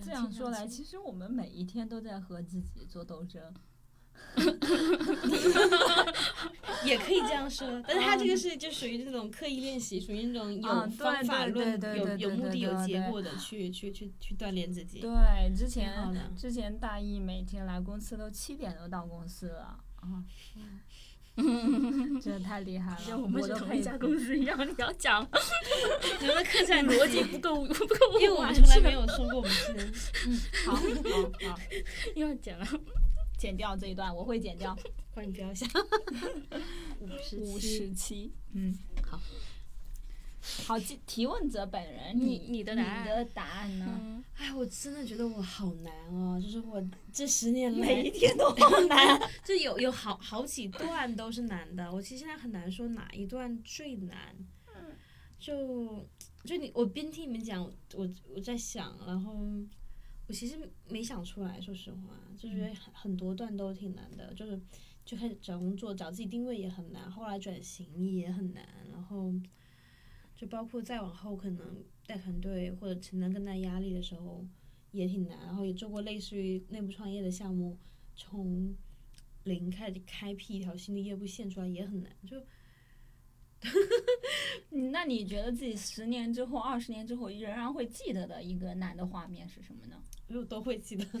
[0.00, 3.54] 这样说来，其实我们每一天都在和自己做斗争。
[6.84, 15.00] 也可以这样说，但是他这个是就属于那种刻意练习，属于那种有方法论、有有目的、有结果的去去去去锻炼自己。
[15.00, 15.10] 对，
[15.56, 15.92] 之前
[16.36, 19.76] 之前大一每天来公司都七点都到公司了。
[19.96, 20.22] 啊，
[22.22, 25.28] 真的太厉害了，像我们是同一家公司一样，你不要讲，
[26.20, 29.72] 你们的客栈逻辑不够不够，因为我们从来没有说过我们是，
[30.28, 30.82] 嗯，好，好，
[31.50, 31.58] 好，
[32.14, 32.66] 又 要讲了。
[33.38, 34.76] 剪掉这一段，我会剪掉。
[35.14, 35.66] 帮你标一下。
[37.38, 39.18] 五十七，嗯，好。
[40.66, 44.24] 好，提提问者本人，你你的答案，你的答案呢？
[44.36, 46.82] 哎，我真的觉得我好难哦，就是我
[47.12, 51.92] 这十年每一天都好难， 就有有好好几段都是难的。
[51.92, 54.36] 我其实现在很难说哪一段最难。
[55.38, 56.06] 就
[56.44, 57.62] 就你，我边听你们讲，
[57.94, 59.34] 我我在想，然后。
[60.28, 60.56] 我其实
[60.88, 64.60] 没想出来，说实话，就觉得很很多段都挺难的，就是
[65.04, 69.32] 就开始找工作，找自己定位也很难，后来转型也很难，然后
[70.36, 74.46] 就包括再往后可能带团队或者承担更大压力的时候
[74.92, 77.78] 也挺难，然后也做过类似于内部创业的项目，
[78.14, 78.76] 从
[79.44, 82.36] 零开始开辟一条新的业务线出来也很难，就。
[84.92, 90.00] 那你觉得自己十年之后、二十年之后仍然会记得的一个难的画面是什么呢？
[90.28, 91.20] 我 都会记得，都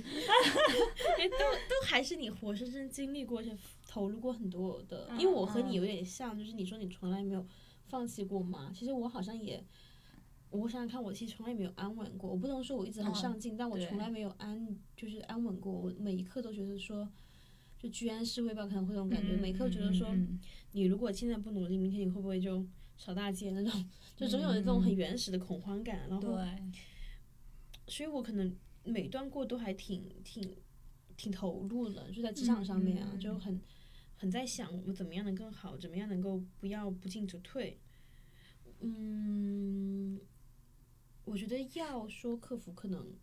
[1.86, 3.56] 还是你活生生经历过且
[3.86, 5.08] 投入过很多的。
[5.18, 7.46] 因为我和你有点像，就是你说你从来没有
[7.86, 8.72] 放弃过嘛。
[8.74, 9.64] 其实我好像也，
[10.50, 12.30] 我想想看，我其实从来没有安稳过。
[12.30, 15.72] 我不能说我一直很上进，但我从来没有安，就是安稳过。
[15.72, 17.08] 我每一刻都觉得说。
[17.80, 19.36] 就居安思危吧，可能会这种感觉。
[19.36, 20.12] 每刻觉得说，
[20.72, 23.88] 你如果现在不努力，明天你会不会就扫大街那种？
[24.18, 26.08] 就总有这种很原始的恐慌感。
[26.08, 26.36] 然后，
[27.86, 28.52] 所以我可能
[28.88, 30.56] 每段过都还挺挺
[31.16, 33.60] 挺投入的，就在职场上面啊，就很
[34.16, 37.78] 很在想我怎么样能更好，怎么样能够不要不进则退。
[38.80, 40.20] 嗯，
[41.24, 43.14] 我觉得要说克服可能。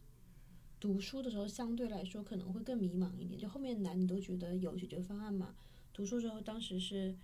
[0.78, 5.55] 读书的时候相对来说可能会更迷茫一点，就后面难你都觉得有解决方案嘛。
[5.91, 7.16] 读书时候当时是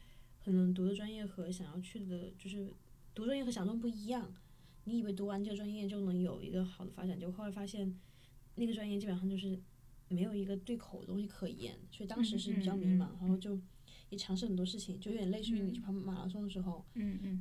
[0.43, 2.73] 可能读的专业和想要去的，就是
[3.13, 4.33] 读专业和想中不一样。
[4.85, 7.93] 你以为读完这个专业就能有一个好的发展，就后来发现
[8.61, 9.59] 那个专业基本上就是
[10.07, 13.59] 没有一个对口的东西可言，所以当时是比较迷茫，然后就
[14.09, 16.85] 也尝试很多事情，就有点类似于你去跑马拉松的时候，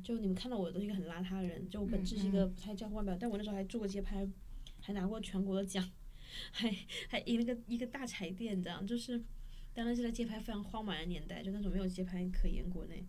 [0.03, 4.27] 就你们看到我都是一个很邋遢的人，就我本质是一个不太在乎外表，但我那时候还做过街拍，
[4.81, 5.89] 还拿过全国的奖。
[6.53, 6.73] 还
[7.09, 9.21] 还赢了个一个大彩电，这样就是，
[9.73, 13.05] 当然是在街拍非常荒蛮的年代，就那种没有街拍可言，国内，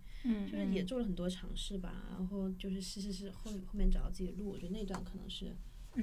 [0.50, 5.54] 就是也做了很多尝试吧，然后就是是是是，后后面找到自己的路，我觉得那段可能是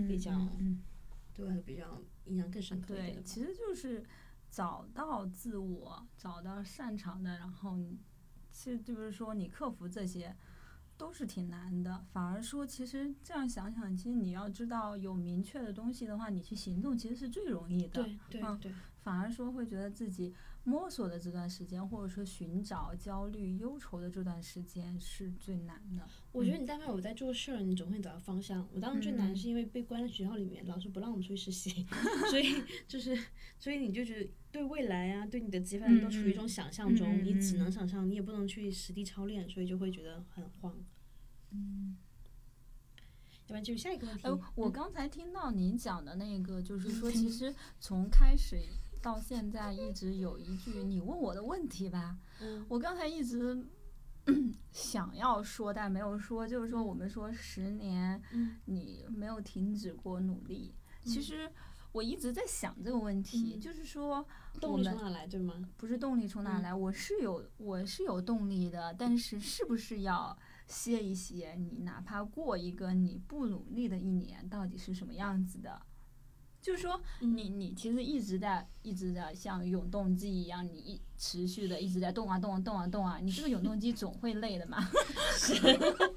[0.07, 0.32] 比较，
[1.46, 3.02] 对我比较印象更深刻的。
[3.02, 4.04] 对，其实就是
[4.50, 7.78] 找到自我，找到擅长的，然后
[8.52, 10.36] 其实就是说你克服这些。
[11.00, 18.04] 都是挺难的，反而说，其实这样想想，其实你要知道有明确的东西的话，你去行动其实是最容易的。
[18.04, 18.74] 对对对。
[19.02, 20.36] 反而说会觉得自己
[20.70, 26.08] 摸索的这段时间，或者说寻找焦虑、忧愁的这段时间是最难的。
[26.32, 28.68] 我觉得你但凡我在做事儿，你总会找到方向。
[28.72, 31.88] 我当时最难是因为被关在学校里面，老师不让我们出去实习，
[32.30, 33.18] 所以就是，
[33.58, 40.78] 所以你就觉得对未来啊，对你的职业发展都处于一种想象中，你只能想象，你也不能去实地操练，所以就会觉得很慌。
[41.52, 41.98] 嗯。
[43.48, 44.28] 要不然就下一个问题。
[44.28, 48.56] 哎，我刚才听到您讲的那个，就是说， 其实从开始。
[49.02, 52.18] 到现在一直有一句你问我的问题吧，
[52.68, 53.66] 我刚才一直
[54.72, 58.22] 想要说但没有说，就是说我们说十年，
[58.66, 60.76] 你没有停止过努力。
[61.04, 61.50] 其实
[61.91, 64.24] 我一直在想这个问题，就是说
[64.60, 65.70] 动力从哪来，对吗？
[65.78, 70.38] 不是动力从哪来，我是有我是有动力的，但是是不是要
[70.68, 71.56] 歇一歇？
[71.58, 75.82] 你哪怕过一个你不努力的一年，到底是什么样子的？
[76.62, 84.90] 就是说，你你其实一直在一直在像永动机一样，你一持续的一直在动啊动啊动啊动啊，你这个永动机总会累的嘛。
[85.36, 85.54] 是，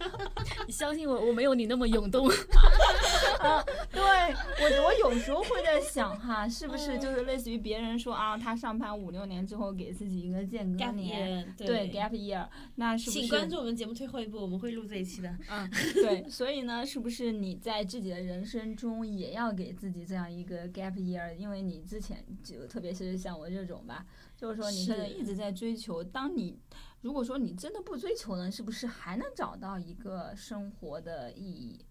[0.67, 2.29] 你相信我，我没有你那么永动。
[3.43, 12.47] 啊，对我我有时候会在想哈，是不是就是类似于别人说啊，他上班五六年之后给自己一个间隔年，对 gap year，
[12.77, 13.21] 那是不是？
[13.21, 15.37] 请关注我们节目最后一步，我们会录这一期的。
[15.51, 21.35] 嗯， 对，所以呢，是不是你在自己的人生中也要给自己这样一个 gap year？
[21.35, 24.07] 因为你之前就特别是像我这种吧，
[24.43, 26.59] 就是说你现在一直在追求，当你
[27.01, 31.87] 如果说你真的不追求呢，是不是还能找到一个生活的意义？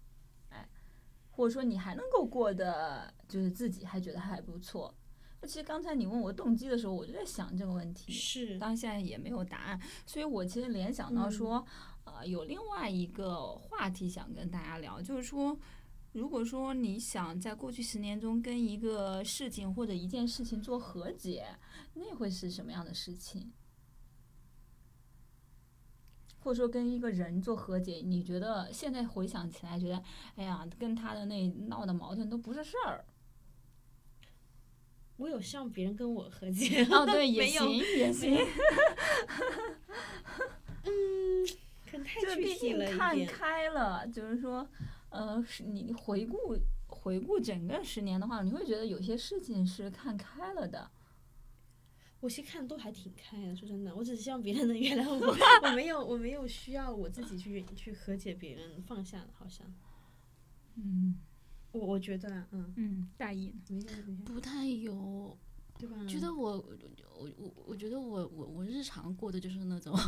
[0.50, 0.68] 哎
[1.30, 4.94] 或者说你还能够过得，就是自己还觉得还不错。
[5.40, 9.80] 那其实刚才你问我动机的时候，我就在想这个问题，是，当现在也没有答案。
[10.04, 11.64] 所以我其实联想到说，
[12.04, 15.58] 呃，有另外一个话题想跟大家聊，就是说，
[16.12, 21.46] 如果说你想在过去十年中跟一个事情或者一件事情做和解，
[21.94, 23.52] 那会是什么样的事情？
[26.40, 30.02] 或者说跟一个人做和解，你觉得现在回想起来，觉得
[30.34, 33.04] 哎呀，跟他的那闹的矛盾都不是事儿。
[35.18, 36.84] 我有希望别人跟我和解。
[36.86, 38.34] 哦，对， 也行，也行。
[40.84, 41.46] 嗯，
[41.88, 44.68] 可能太具体了看开了，就是说，
[45.10, 46.56] 呃，你回顾
[46.88, 50.90] 回顾整个十年的话，你会觉得有些事情是看开了的。
[52.22, 55.36] 我其实看都还挺开的，说真的，我只是希望别人能原谅我，
[55.68, 59.66] 我没有，我没有需要我自己去去和解别人，放下，好像，
[60.76, 61.18] 嗯，
[61.72, 63.52] 我我觉得，嗯嗯，大意，
[64.24, 65.36] 不太有，
[65.76, 65.96] 对吧？
[66.06, 66.52] 觉得我
[67.18, 69.92] 我我我觉得我我我日常过的就是那种。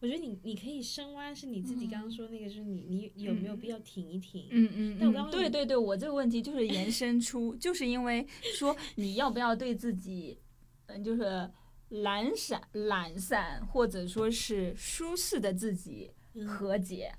[0.00, 4.46] 我觉得你你可以深挖，是你自己刚刚说那个，就是你你有没有必要停一停？
[4.50, 4.96] 嗯嗯。
[5.00, 8.24] 但我刚刚对对对，我这个问题就是延伸出， 就是因为
[8.54, 10.38] 说你要不要对自己，
[10.86, 11.50] 嗯，就是
[11.88, 16.12] 懒散懒散或者说是舒适的自己
[16.46, 17.12] 和解，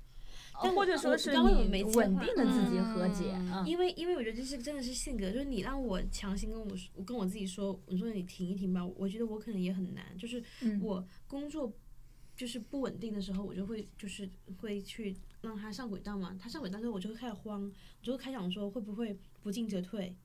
[0.62, 3.24] 但或者说是你稳定的自己和解。
[3.66, 10.42] 因为因为我觉得这是真的是性格，就是你让我强行跟我我跟我自己说，我说你停一停吧，我觉得我可能也很难，就是
[10.80, 11.70] 我工作。
[12.40, 14.26] 就是不稳定的时候，我就会就是
[14.56, 16.34] 会去让他上轨道嘛。
[16.40, 20.16] 他上轨道之后，我就会开始慌，我就会开始想说会不会不进则退，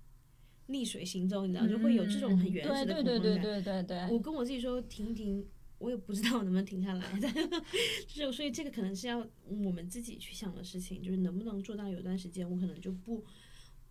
[0.68, 3.04] 逆水行舟，你知道，就会有这种很原始的恐慌感。
[3.04, 4.10] 对对对对对对。
[4.10, 5.46] 我跟我自己说停一停，
[5.78, 7.20] 我也不知道能不能停下来。
[8.08, 13.26] 就是所以这个可能是要我们自己去想的事情，就是能不能做到有段时间我可能就不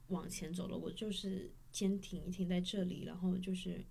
[0.07, 3.85] 往前走了，我就是先停一停在这里，然后就是。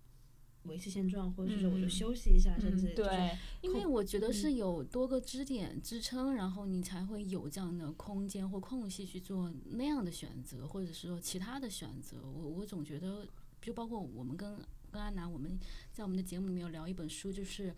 [0.64, 12.22] 维持现状，或者是我就休息一下，甚至对，因为我觉得是有多个支点支撑，然后你才会有这样的空间或空隙去做那样的选择，或者是说其他的选择。
[12.22, 13.28] 我我总觉得，
[13.62, 14.58] 就包括我们跟
[14.90, 15.60] 跟安南，我们
[15.92, 17.74] 在我们的节目里面有聊一本书，就是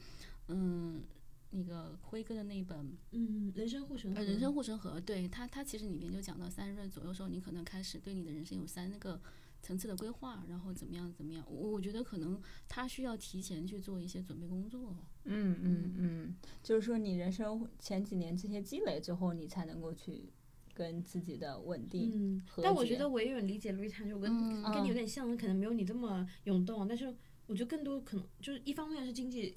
[0.50, 1.02] 嗯，
[1.50, 9.20] 那个辉哥的那本嗯，人生护城河，人生护城河，对他他其实里面就讲到三十岁左右时候，你可能开始对你的人生有三个。
[9.66, 11.44] 层次的规划，然后怎么样怎么样？
[11.50, 14.96] 我我觉得可能他需要提前去做一些准备工作。
[15.24, 20.30] 嗯嗯嗯，就是说你人生前几年这些积累之后，你才能够去
[20.76, 22.12] 跟自己的稳定。
[22.14, 24.32] 嗯，但我觉得我也有理解瑞塔，就跟
[24.72, 26.88] 跟你有点像，可能没有你这么涌动。
[26.88, 27.12] 但是
[27.48, 29.52] 我觉得更多可能就是一方面是经济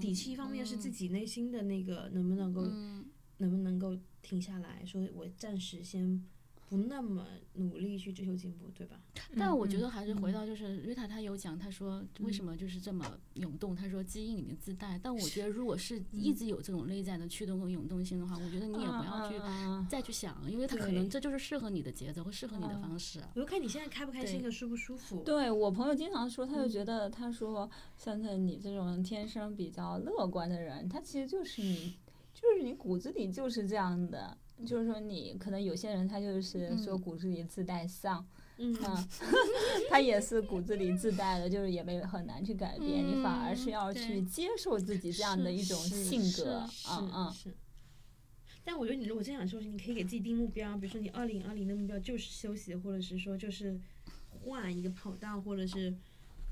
[0.00, 2.62] 底气，一方面是自己内心的那个能不能够
[3.36, 6.20] 能不能够停下来说，我暂时先。
[6.72, 8.98] 不那么努力去追求进步，对吧？
[9.36, 13.04] 但我觉得还是回到就是瑞塔，他有讲，他说为什么就是这么
[13.34, 13.76] 涌动？
[13.76, 14.98] 他说基因里面自带。
[15.02, 19.38] 但我觉得如果是一直有这种内在的驱动和涌动性的话，我觉得你也不要去
[19.86, 23.20] 再去想，因为他可能这就是适合你的节奏和适合你的方式。
[23.34, 25.22] 我就看你现在开不开心和舒不舒服。
[25.24, 31.94] 对我朋友经常说，他就觉得他说像你这种天生比较乐观的人，他其实就是你，
[32.32, 34.38] 就是你骨子里就是这样的。
[34.66, 38.26] 就是说，你可能有些人他就是说骨子里自带丧，
[38.58, 38.74] 嗯，
[39.90, 47.32] 他也是骨子里自带的，就是也没很难去改变，你反而是要去接受自己这样的一种性格，嗯嗯。
[47.32, 47.54] 是。
[48.64, 53.78] 但我觉得你如果真想休息，你可以给自己定目标，比如说你二零二零的目标就是休息，或者是说就是
[54.44, 55.94] 换一个跑道，或者是。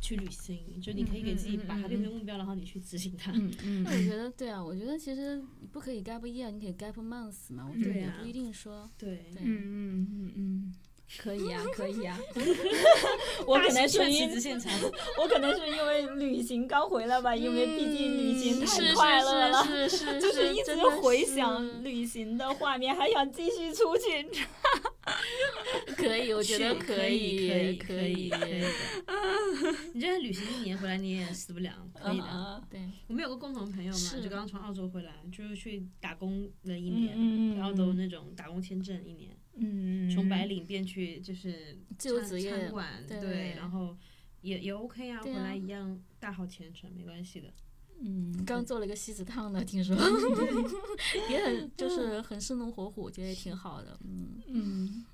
[0.01, 3.31] 去旅行，就你可以给自己把它变成目标，然后你去执行它。
[3.33, 3.85] 嗯 嗯。
[3.85, 5.43] 那我觉得，对啊，我觉得其实
[5.73, 7.69] 不可以 gap year，你可以 gap months 嘛。
[7.71, 8.91] 我觉得也不一定说。
[8.99, 9.27] 对。
[9.37, 10.75] 嗯嗯嗯嗯。
[11.19, 12.17] 可以啊，可以啊。
[13.45, 14.31] 我可能是因
[15.19, 24.31] 我可能是因为旅行刚回来吧，因为毕竟旅行太快乐了，是是是，就是一直回想旅行的画面，还想继续出去。
[25.97, 28.39] 可以，我觉得可以，可以，可以的。
[29.95, 32.63] 你觉得旅行一年回来你也死不了，可以的。
[32.71, 39.37] 对，我们有个共同朋友嘛，就刚刚从澳洲回来，就是去打工了一年，然后都那种打工签证一年。
[39.55, 43.97] 嗯，从白领变去就是餐餐馆，对，然后
[44.41, 47.53] 也也 OK 啊，回来一样大好前程，没关系的。
[48.03, 49.95] 嗯，刚做了一个西子烫的，听说
[51.29, 53.99] 也很就是很生龙活虎，觉得也挺好的。
[54.03, 55.05] 嗯嗯，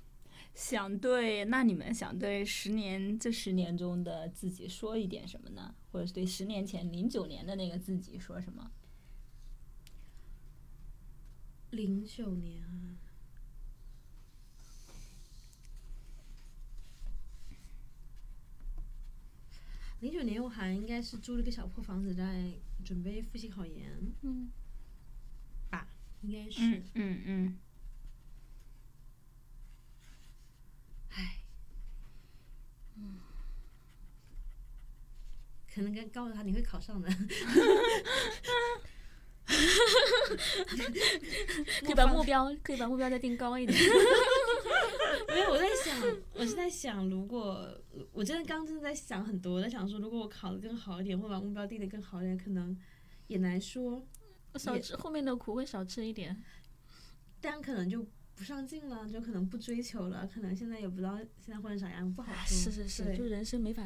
[0.57, 5.75] 想对那你们想对十年这十年中的自己说一点什么呢？
[5.91, 8.71] 或者是对十年前零九年的那个自己说什么？
[11.69, 12.97] 零九年啊。
[19.99, 22.51] 零九年我还应该是租了个小破房子，在
[22.83, 23.91] 准备复习考研，
[24.23, 24.49] 嗯，
[25.69, 25.87] 吧，
[26.23, 27.57] 应该是，嗯嗯，
[31.17, 31.39] 唉，
[32.95, 33.17] 嗯，
[35.73, 37.09] 可能跟告诉他你会考上的，
[41.81, 43.77] 可以把目标可以把目标再定高一点。
[45.29, 45.99] 没有，我在想，
[46.33, 47.75] 我是在想，如果
[48.13, 52.77] 我真的刚真的在想很多，我在想说，如果我考的更好一点，或把目标定的更好一点，可能
[53.25, 54.05] 也难说。
[54.55, 56.43] 少吃后面的苦会少吃一点，
[57.41, 58.05] 但可能就
[58.37, 62.71] 不上进了，就可能不追求了，可能现在也不知道现在混成啥样，不好说。
[62.71, 63.83] 是是是，就人生没法。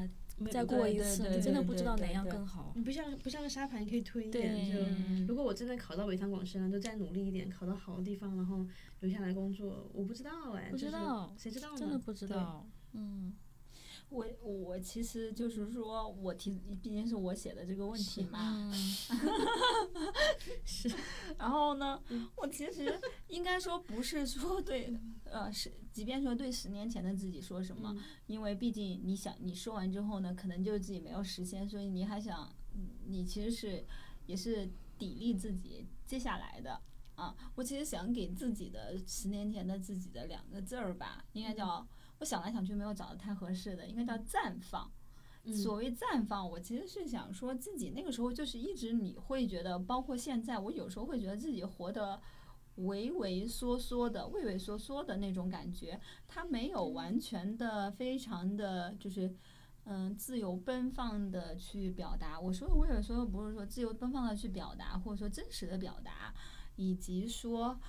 [0.52, 2.74] 再过一次，你真的不知道哪样更好。
[2.76, 4.72] 你不像不像个沙盘，可以推一点。
[4.72, 4.80] 就
[5.28, 8.66] 如果我真的考到北上广深了，就再努力一点，考到好的地方，然后
[9.02, 9.88] 留下来工作。
[9.93, 11.78] 我不知道哎，不知道，谁知道呢？
[11.78, 12.68] 真的不知道。
[12.93, 13.34] 嗯。
[14.12, 16.51] 我我其实就是说，我提
[16.82, 18.70] 毕竟是我写的这个问题嘛，
[20.66, 20.91] 是。
[21.39, 21.97] 然后呢，
[22.36, 22.99] 我其实
[23.30, 24.93] 应该说不是说对，
[25.24, 27.95] 呃，是即便说对十年前的自己说什么，
[28.28, 32.53] 因为毕竟你想你说完之后呢，可能就是自己没有实现，所以你还想，
[33.07, 33.86] 你其实是
[34.26, 34.68] 也是
[34.99, 36.82] 砥砺自己接下来的
[37.16, 37.34] 啊。
[37.55, 41.88] 我其实想给自己的十年前的自己的两个字儿吧，应该叫。
[42.22, 44.89] 我想来想去没有找到太合适的，应该叫绽放。
[45.55, 52.22] 所谓绽放，我其实是想说自己那个时候就是一直你会觉得，包括现在，我有时候会觉得自己活得
[52.76, 59.36] 畏畏缩缩的、畏畏缩缩的那种感觉，他没有完全的、非常的就是
[59.86, 62.39] 嗯自由奔放的去表达。
[62.39, 66.32] 我说的畏畏缩缩，不是说自由奔放的去表达，或者说真实的表达，
[66.76, 67.80] 以及说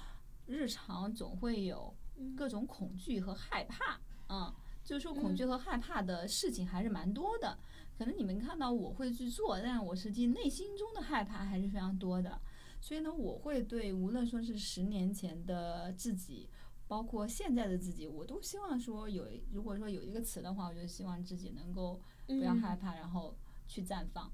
[0.46, 1.94] 日常总会有
[2.34, 4.00] 各种恐惧和害怕。
[4.32, 4.50] 嗯，
[4.82, 7.58] 就是说恐惧和害怕的事情还是蛮多的，
[7.98, 12.40] 可能你们看到我会去做，但是我实际内心中的害怕还是非常多的。
[12.80, 16.48] 所以呢，我会对无论说是十年前的自己，
[16.88, 23.36] 包括现在的自己，我都希望说有，如果说有一个词的话，我就希望自己能够不要害怕，然后
[23.68, 24.32] 去绽放。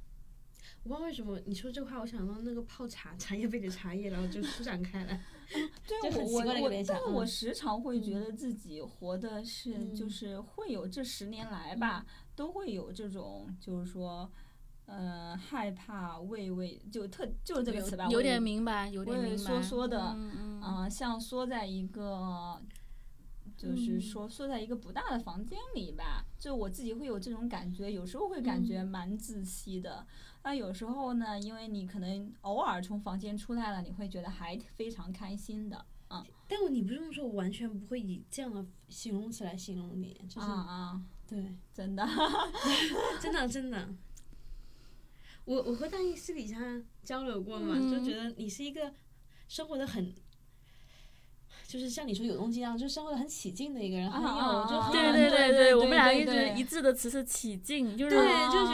[0.85, 5.20] 我不知道为什么你说这话，我想到那个泡茶，茶叶杯的茶叶，然后就舒展开来。
[5.87, 14.31] 对，我我我但我时常会觉得自己活的是，就是会有这十年来吧，都会有这种，就是说，
[14.87, 22.62] 呃，害怕、畏畏，就特就是这个词吧，有点明白，有点明白，缩缩的，嗯，像缩在一个。
[23.57, 30.07] 就是说，缩在一个不大的房间里吧，就我自己会有这种感觉，有时候会感觉蛮窒息的。
[30.43, 36.24] 那有时候呢，因为你可能偶尔从房间出来了，你会觉得还非常开心的，嗯。
[36.49, 42.07] 但你不用说，我完全不会以这样的形容词来形容你，就是啊啊，对，真的，
[43.20, 43.89] 真的真的。
[45.45, 46.59] 我我和大一私底下
[47.03, 48.95] 交流过嘛，就觉得你是一个
[49.49, 50.14] 生活的很。
[51.69, 58.16] 就是像你说有动机一样，就生活的很起劲的一个人，很有就很对对对对，我们俩一直一致的词是起劲，就是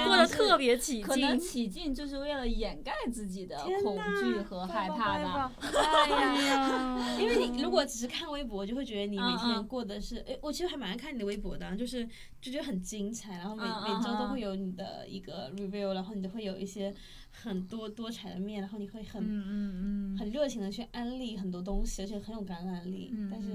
[0.06, 1.02] 过得特别起劲。
[1.02, 5.52] 可能起劲就是为了掩盖自己的恐惧和害怕吧。
[5.60, 6.08] 哎
[6.46, 12.08] 呀，因为你如果只是看微博，就会觉得你每天过的是，哎，我其实还蛮爱看你的微博的，就是
[12.40, 16.94] 就觉得很精彩，然后每每周都会有你的一个 review，然后你都会有一些。
[17.42, 23.12] 很多多彩的面，然后你会很很热情的去安利很多东西，而且很有感染力。
[23.30, 23.50] 但是，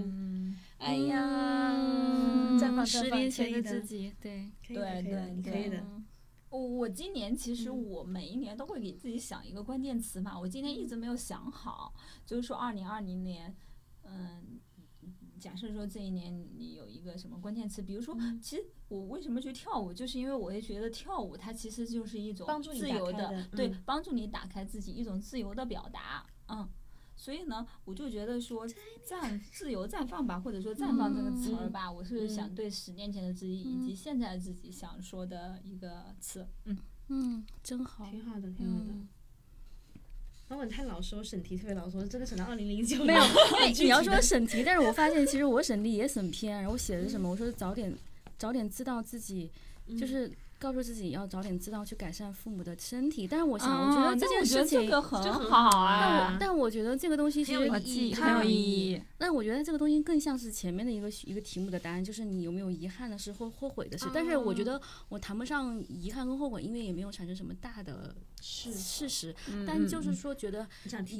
[0.77, 1.75] 哎呀，
[2.85, 5.83] 十年前的自己，对对对，可以的。
[6.49, 11.93] 我我今年其实我每一年都会给自己想一个关键词嘛，我今年一直没有想好，
[12.25, 13.55] 就是说二零二零年，
[14.03, 14.58] 嗯，
[15.39, 26.67] 假设说这一年你有一个什么关键词，比如说，其实我为什么去跳舞，就是因为我也觉得跳舞它其实就是一种自由的，对，帮助你打开自己一种自由的表达，嗯，
[27.15, 36.77] 所以呢，我就觉得说绽自由绽放吧，或者说绽放这个词儿吧，我是想对十年前的自己以及现在的自己想说的一个词，嗯。
[37.11, 38.93] 嗯，真好，挺好的，挺好的。
[40.49, 47.29] 然后你太老说审题特别老说，真的审到二零零九没有，因为你要说审题， 但是我发现其实我审题也审偏，然后我写的是什么？
[47.29, 47.95] 我说早点
[48.37, 49.49] 早点知道自己
[49.97, 50.29] 就是。
[50.61, 56.01] 告诉自己要早点知道去改善父母的身体，但是我想，我觉得这件事情很好啊。
[56.01, 59.01] 但我但我觉得这个东西其实很有意义，很有意义。
[59.19, 64.07] 那我觉得这个东西更像是前面的一个一个题目的答案，就是你有没有遗憾的事或后悔的事。
[64.13, 69.35] 但是我觉得我谈不上遗憾跟后悔，因为也没有产生什么大的事事实。
[69.65, 70.67] 但就是说，觉得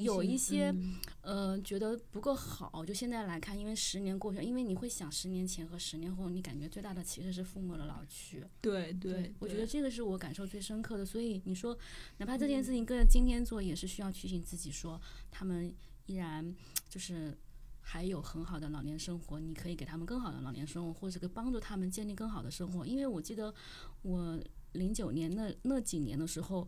[0.02, 0.74] 有一些
[1.22, 2.86] 呃觉得不够好。
[2.86, 8.46] 就现在来看，因为十年过去，因为你会想十年前和十年后，你感觉最大的其实是父母的老去。
[8.62, 9.34] 对对。
[9.40, 11.78] 我觉得这个是我感受最深刻的，所以你说，
[12.18, 15.00] 哪怕这件事情跟着今天做，也是需要提醒自己说，
[15.30, 15.74] 他们
[16.06, 16.56] 依然
[16.88, 17.38] 就是
[17.82, 22.86] 还有很好的老年生活，你可以给他们更好的老年生活，或者给帮助他们建立更好的生活。
[22.86, 23.54] 因为我记得
[24.02, 24.40] 我
[24.72, 26.68] 零九年那那几年的时候。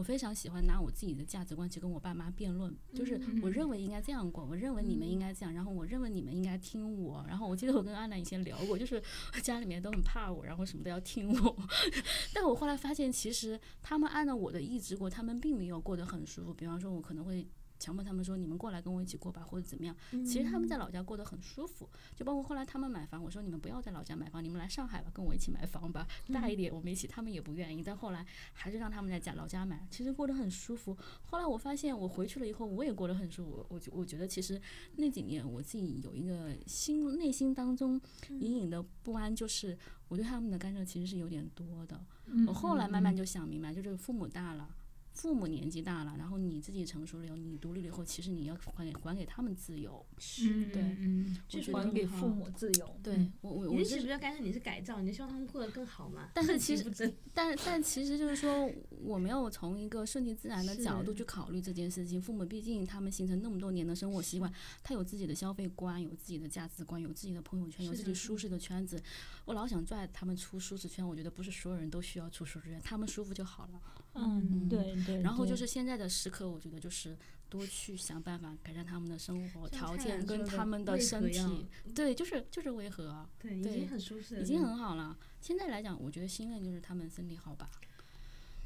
[0.00, 7.22] 我非常喜欢拿我自己的价值观去跟我爸妈辩论，就是我认为应该这样过，我认为你们应该这样，然后我认为你们应该听我。
[7.28, 9.02] 然后我记得我跟阿南以前聊过，就是
[9.42, 11.56] 家里面都很怕我，然后什么都要听我。
[12.32, 16.54] 但我后来发现，其实他们按照我的意志过，他们并没有过得很舒服。
[16.54, 17.46] 比方说，我可能会。
[17.80, 19.96] 强迫他们说你们过来跟我一起过吧，或者怎么样？
[20.24, 27.08] 其实他们在老家过得很舒服，就包括后来他们买房，我说你们不要在老家买房，你们来上海吧，跟我一起买房吧， 大一点我们一起。
[27.08, 30.94] 他们也不愿意，但后来还是让他们在家老家买，其实过得很舒服。
[31.22, 33.66] 后来我发现我回去了以后，我也过得很舒服。
[33.70, 34.60] 我我觉得其实
[34.96, 39.76] 那几年我自己有一个心内心当中隐隐的不安，就是
[40.08, 41.98] 我对他们的干涉其实是有点多的。
[42.46, 44.68] 我后来慢慢就想明白，就是父母大了。
[45.12, 50.04] 父母年纪大了，然后你自己成熟了以后，你独立了以后，其实你要还给还给他们自由。
[50.18, 52.96] 是，对，嗯，就是还给父母自由。
[53.02, 54.42] 对，我我我你是不是干涉？
[54.42, 55.00] 你是改造？
[55.00, 56.30] 你希望他们过得更好嘛？
[56.34, 56.84] 但是 其实，
[57.34, 58.70] 但但其实就是说，
[59.02, 62.20] 我没有从一个顺其自然的角度去考虑这件事情。
[62.20, 64.50] 父母毕竟他们形成那么多年的生活习惯，
[64.82, 69.02] 他有自己的消费观，有自己的价值观，有自己的朋友圈，有自己舒适的圈子。
[69.44, 73.80] 我老想拽他们出舒适圈，我觉得不是所有人都需要出舒适圈，他们舒服就好了。
[74.14, 75.22] 嗯，对对。
[75.22, 77.16] 然后就是现在的时刻，我觉得就是
[77.48, 81.66] 多去想办法改善他们的生活条件跟他们的身体。
[81.94, 83.28] 对，就是就是维和。
[83.38, 85.16] 对，已经很舒适，已经很好了。
[85.40, 87.70] 现在来讲，我觉得心愿就是他们身体好吧。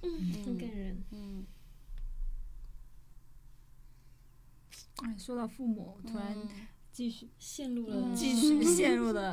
[0.03, 0.97] 嗯，很感人。
[1.11, 1.45] 嗯。
[5.03, 6.37] 哎，说到父母，突然。
[6.95, 9.33] 继续 陷入了，继续 陷入了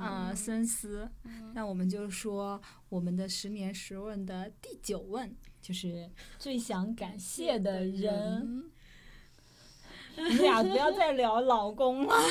[0.00, 1.08] 啊深思。
[1.54, 5.32] 那我们就说我们的十年十问的第九问，
[5.66, 6.08] 就是
[6.38, 8.70] 最想感谢的人。
[10.16, 12.14] 你俩不要再聊老公了。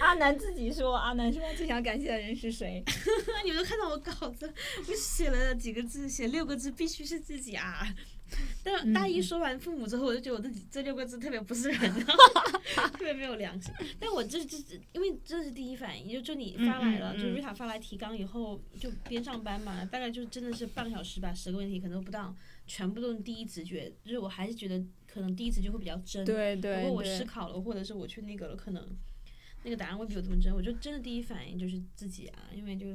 [0.00, 2.82] 阿南自己说，阿南说最想感谢的人是谁？
[3.44, 4.52] 你们都看到我稿子，
[4.88, 7.86] 我写了几个字，写六个字，必须是自己啊。
[8.62, 11.94] 但大一说完父母之后，我就觉得我自己这六个字特别不是人，
[12.92, 13.72] 特别没有良心。
[13.98, 14.56] 但我这这
[14.92, 22.34] 因为这是第一反应，就就你发来了，就瑞塔发来提纲以后，就边上班嘛，大概就真的是半个小时吧，十个问题可能都不到，
[22.66, 26.24] 全部都是第一直觉，就是我还是觉得可能第一直觉会比较真。
[26.24, 26.82] 对对。
[26.82, 28.96] 如果我思考了，或者是我去那个了，可能
[29.64, 30.54] 那个答案会比我这么真。
[30.54, 32.86] 我就真的第一反应就是自己啊，因为就。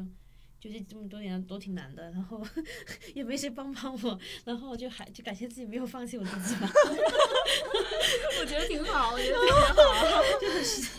[0.65, 2.41] 就是这么多年都挺难的，然后
[3.13, 6.67] 也没谁帮帮我，然后就还就感谢自己没有放弃我自己吧。
[8.41, 10.23] 我觉得挺好，我觉得挺好。
[10.41, 10.89] 就是，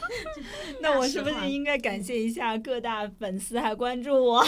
[0.80, 4.44] 那我是不是应该感谢一下各大粉丝还关注我？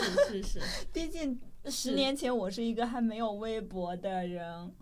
[0.00, 0.60] 是是是，
[0.94, 4.72] 毕竟十年前我是一个还没有微博的人。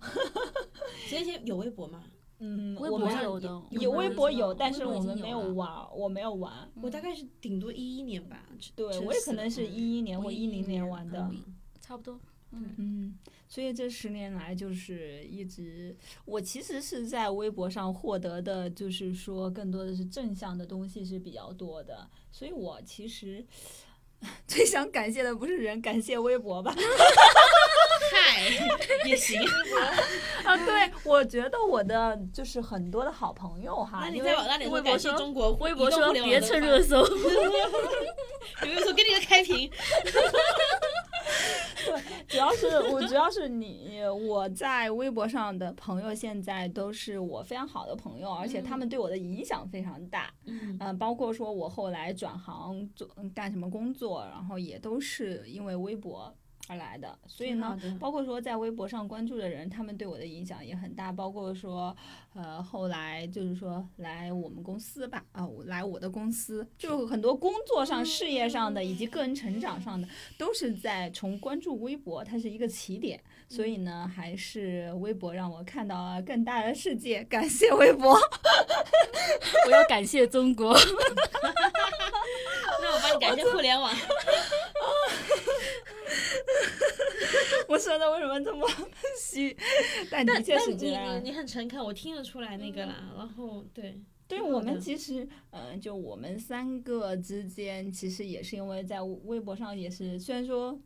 [1.09, 2.05] 十年前有微博吗？
[2.43, 6.69] 嗯，微博有的，有微博有，但是我们没有玩，我没有玩。
[6.83, 8.45] 我大概是顶多一一年吧。
[8.75, 11.31] 对，我也可能是一一年或一零年玩的，
[11.81, 12.19] 差不多。
[12.53, 13.15] 嗯，
[13.47, 15.95] 所以这十年来就是一直，
[16.25, 23.45] 我其实是在微博上获得的，就是说更多的是正向的东西是比较多的，所以我其实
[24.49, 26.75] 最想感谢的不是人，感谢微博吧。
[28.13, 28.43] 嗨，
[29.07, 29.41] 也行
[30.45, 30.57] 啊！
[30.65, 39.71] 对，我觉得我的就是很多的好朋友哈，你在网那里微博说中国，微博说别蹭热 搜，有没有说给你个开屏？
[41.85, 50.33] 对，主要是我，主要是你，我在微博上的朋友现在都是我非常好的朋友，而且他们对我的影响非常大。
[50.47, 56.35] 嗯，包括说我后来转行做干什么工作，然后也都是因为微博。
[56.71, 61.11] 而来的，所以呢，包括说在微博上关注的人，他们对我的影响也很大。
[61.11, 61.97] 包括说，
[62.33, 70.07] 呃，后来就是说来我们公司吧，啊，来我的公司，就很多工作上、事业上的以及个人成长上的，
[70.39, 73.21] 都是在从关注微博，它是一个起点。
[73.49, 77.25] 所以呢，还是微博让我看到了更大的世界。
[77.25, 78.15] 感谢微博，
[79.67, 80.73] 我要感谢中国。
[82.81, 83.93] 那我帮你感谢互联网。
[87.69, 88.67] 我说的为什么这么
[89.21, 89.57] 虚？
[90.11, 91.19] 但的确是这样。
[91.23, 93.13] 你你很诚恳，我听得出来那个啦。
[93.17, 100.79] 然后对，对我们其实，嗯，就我们三个之间，其实也是因为在微博上也是，虽然说，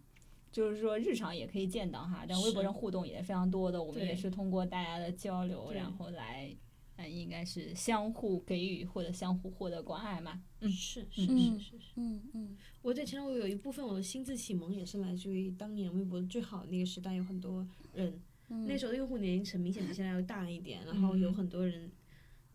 [0.53, 3.83] 就是说日常也可以见到哈，但微博上互动也是非常多的。
[3.83, 6.55] 我们也是通过大家的交流，然后来。
[6.97, 10.41] 嗯，应该是相互给予或者相互获得关爱嘛。
[10.61, 11.93] 嗯，是是是是是。
[11.97, 21.91] 嗯嗯，我在前我有一部分我的心智启蒙也是来自于当年微博最好的那个时代，有很多人，那时候的用户年龄层明显比现在要大一点，然后有很多人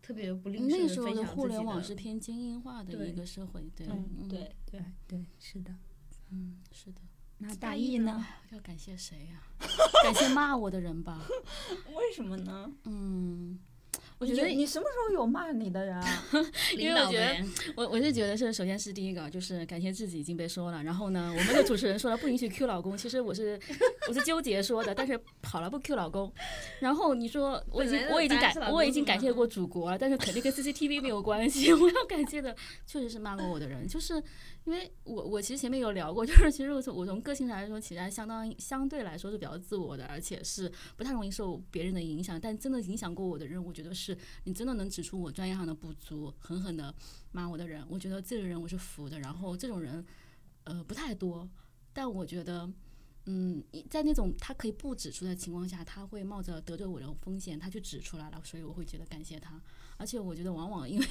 [0.00, 3.88] 特别不吝啬那时候的互联网是偏精英化的一个社会，对
[4.28, 5.74] 对对对，是的，
[6.30, 7.00] 嗯是的。
[7.38, 8.24] 那大意呢？
[8.52, 9.42] 要感谢谁呀？
[10.04, 11.26] 感谢骂我的人吧。
[11.88, 12.72] 为什么呢？
[12.84, 13.58] 嗯。
[14.20, 16.24] 我觉得你什么时候有骂你的人啊？
[16.76, 17.42] 因为我觉得，
[17.74, 20.82] 我我是觉得是，首先是第一个，就是感谢自己已经被说了。
[20.82, 23.58] 然后呢，我们的主持人说了不允许 Q 老公，其实我是
[24.08, 26.30] 我是纠结说的，但是跑了不 Q 老公。
[26.80, 31.72] 然后你说我已经我已经感我已经感谢过祖国了，但是肯定跟 CCTV 没有关系。
[31.72, 32.54] 我要感谢的
[32.86, 34.22] 确实是骂过我的人，就是
[34.66, 42.38] 因为我我其实前面有聊过，就是其实我从我从个性上来说，其实相当相对来说是比较自我的，而且是不太容易受别人的影响。
[42.38, 44.09] 但真的影响过我的人，我觉得是。
[44.44, 46.94] 你真的能指出我专业上的不足，狠狠的
[47.32, 49.18] 骂我的人，我觉得这个人我是服的。
[49.20, 50.04] 然后这种人，
[50.64, 51.48] 呃，不太多，
[51.92, 52.70] 但我觉得，
[53.26, 59.60] 嗯，在那种他可以不指出的情况下，他会冒着得罪我的风险，他去指出来了，所以我会觉得感谢他。
[59.96, 61.06] 而且我觉得，往往因为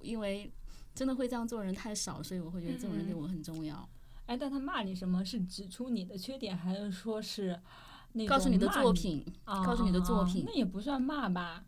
[0.00, 0.50] 因为
[0.94, 3.88] 真的会这样做人太少，所以我会觉得这种人对我很重要。
[4.26, 7.60] 哎，但他骂你什么是指出你的缺点，还是说是
[8.12, 9.24] 那告诉你的作品？
[9.44, 11.64] 告诉你的作品，那也不算骂吧？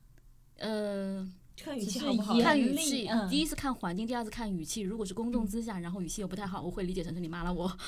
[0.58, 1.26] 呃，
[1.56, 2.38] 看语气好不好？
[2.40, 4.82] 看语气，第一次看环境，第二次看语气。
[4.82, 7.68] 如果是公众之下，然后语气又不太好，我会理解成是你骂了我。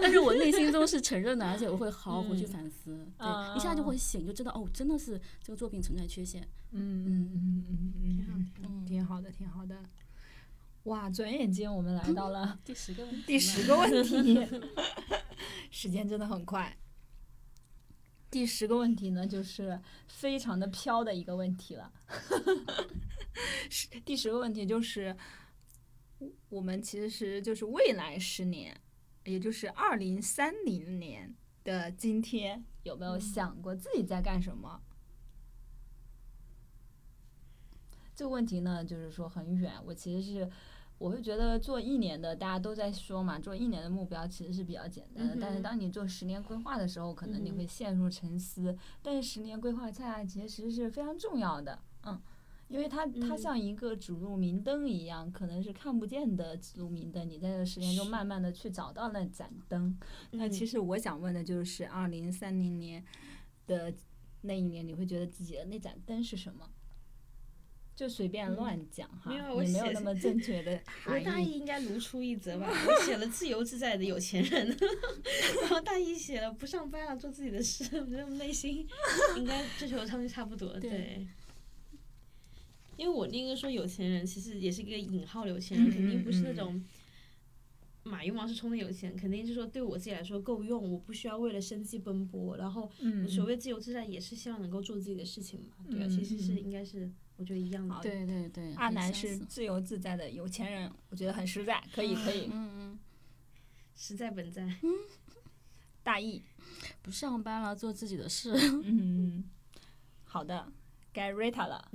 [0.00, 6.46] 但是我内心中是承认的，而且我会好好回去反思，对，一下就会醒，就知道哦，真的是这个作品存在缺陷。
[6.72, 9.76] 嗯嗯嗯嗯嗯，挺好的，挺好的。
[10.84, 14.46] 哇，转眼间我们来到了 第十个问题第十个问题，
[15.70, 16.76] 时间真的很快。
[18.34, 21.92] 第十个问题呢，就是非常的飘的一个问题了。
[23.70, 25.16] 是第十个问题就是，
[26.48, 28.76] 我们其实就是未来十年，
[29.22, 31.32] 也就是二零三零年
[31.62, 34.82] 的今天，有没有想过自己在干什么？
[38.16, 39.74] 这个问题呢，就是说很远。
[39.86, 40.50] 我其实是。
[40.98, 45.36] 我会觉得做一年的，大家都在说嘛，做一年的目标其实是比较简单的。
[45.40, 48.76] 但是当你做十年规划的时候，可能你会陷入沉思。
[49.02, 52.18] 但是十年规划恰恰其实是非常重要的，嗯，
[52.68, 57.28] 因为它它像一个指路明灯一样，可能是看不见的指路明灯。
[57.28, 59.98] 你在这十年中慢慢的去找到那盏灯。
[60.30, 63.04] 那其实我想问的就是二零三零年
[63.66, 63.92] 的
[64.42, 66.70] 那一年，你会觉得自己的那盏灯是什么？
[67.96, 74.66] 就随便乱讲哈，没有没有那么正确的 我大一应该如出一辙吧，我写了自由自在的有钱人，
[75.62, 78.84] 然后大一写了不上班了做自己的事， 我觉得内心
[79.36, 80.76] 应该追求的差不多。
[80.80, 81.24] 对，
[82.96, 86.84] 因为我那个说有钱人其实也是一个引号有钱人，肯定不是那种
[88.02, 92.56] 马云、王思聪的有钱，肯定是说对我自己来说够用，我不需要为了生计奔波。
[92.56, 92.90] 然后
[93.28, 95.76] 所谓自由自在，也是希望能够做自己的事情嘛。
[95.88, 97.08] 对啊，其实是应该是。
[97.36, 98.72] 我觉得一样的，对对对。
[98.74, 102.48] 阿南是自由自在的有钱人，我觉得很实在，可以可以。
[102.52, 102.98] 嗯嗯
[103.96, 104.68] 实在本在。
[106.02, 106.42] 大意。
[107.02, 108.52] 不上班了，做自己的事。
[108.84, 109.44] 嗯。
[110.24, 110.66] 好的。
[111.12, 111.88] 该 Rita 了。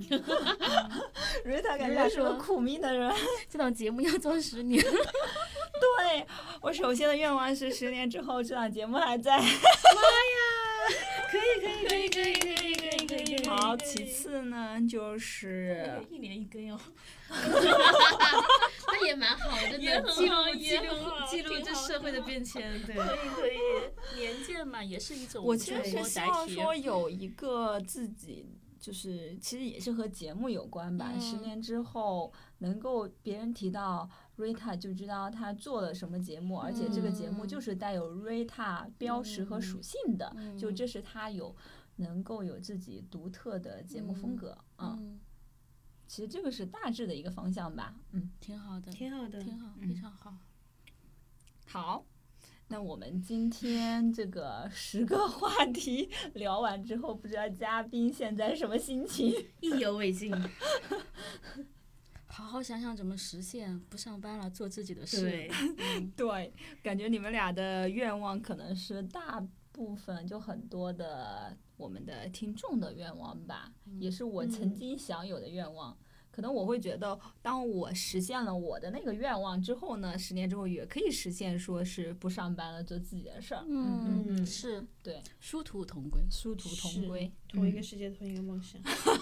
[1.44, 3.14] Rita 感觉是我苦命的人。
[3.48, 4.82] 这档节目要做十年。
[4.82, 6.26] 对。
[6.62, 9.36] 我首先的愿望是十年之后这档节目还在。
[9.38, 9.52] 妈呀。
[11.30, 12.69] 可以可以可以可以可以。
[13.56, 13.76] 好。
[13.76, 16.78] 其次呢就是一年一根哟，
[17.30, 20.94] 那也蛮好的，也记录记录
[21.30, 25.44] 记录这社会的变迁，对，可以可以，年鉴嘛也是一种。
[25.44, 28.46] 我其实是希望说有一个自己，
[28.78, 31.12] 就是其实也是和节目有关吧。
[31.18, 41.54] 十年之后能够别人提到 Rita，就知道他做了什么节目，而且这个节目就是带有 Rita 标识和属性的，就这是他有
[42.00, 44.98] 能够有自己独特的节目风格啊
[46.06, 50.36] 其实这个是大致的一个方向吧，嗯，挺好的，挺好的，挺好，非常好。
[51.66, 52.04] 好，
[52.66, 59.32] 那我们今天这个十个话题 聊完之后，不知道嘉宾现在什么心情？
[59.62, 60.34] 意犹未尽。
[62.26, 65.20] 好好想想怎么实现，不上班了，做自己的事。
[65.20, 65.50] 对，
[66.16, 66.52] 对，
[66.82, 69.40] 感觉你们俩的愿望可能是大
[69.80, 71.56] 部分就很多的。
[71.78, 75.96] 我们的听众的愿望吧，也是我曾经想有的愿望。
[76.30, 83.64] 可能我会觉得，当我实现了我的那个愿望之后呢，十年之后也可以实现，说是不上班了，做自己的事儿。
[83.66, 88.78] 嗯嗯，是对，殊途同归，殊途同归，同一个世界，同一个梦想。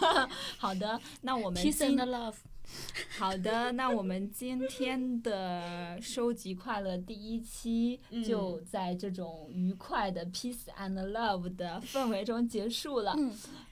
[0.59, 2.35] 好的，那我们 peace and love。
[3.19, 13.17] 好的，那我们今天的收集快乐第一期就在这种愉快的 peace and love 的氛围中结束了。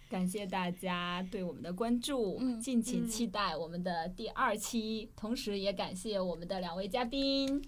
[0.08, 5.10] 感谢大家对我们的关注，敬请期待我们的第二期。
[5.16, 7.60] 同时也感谢我们的两位嘉宾。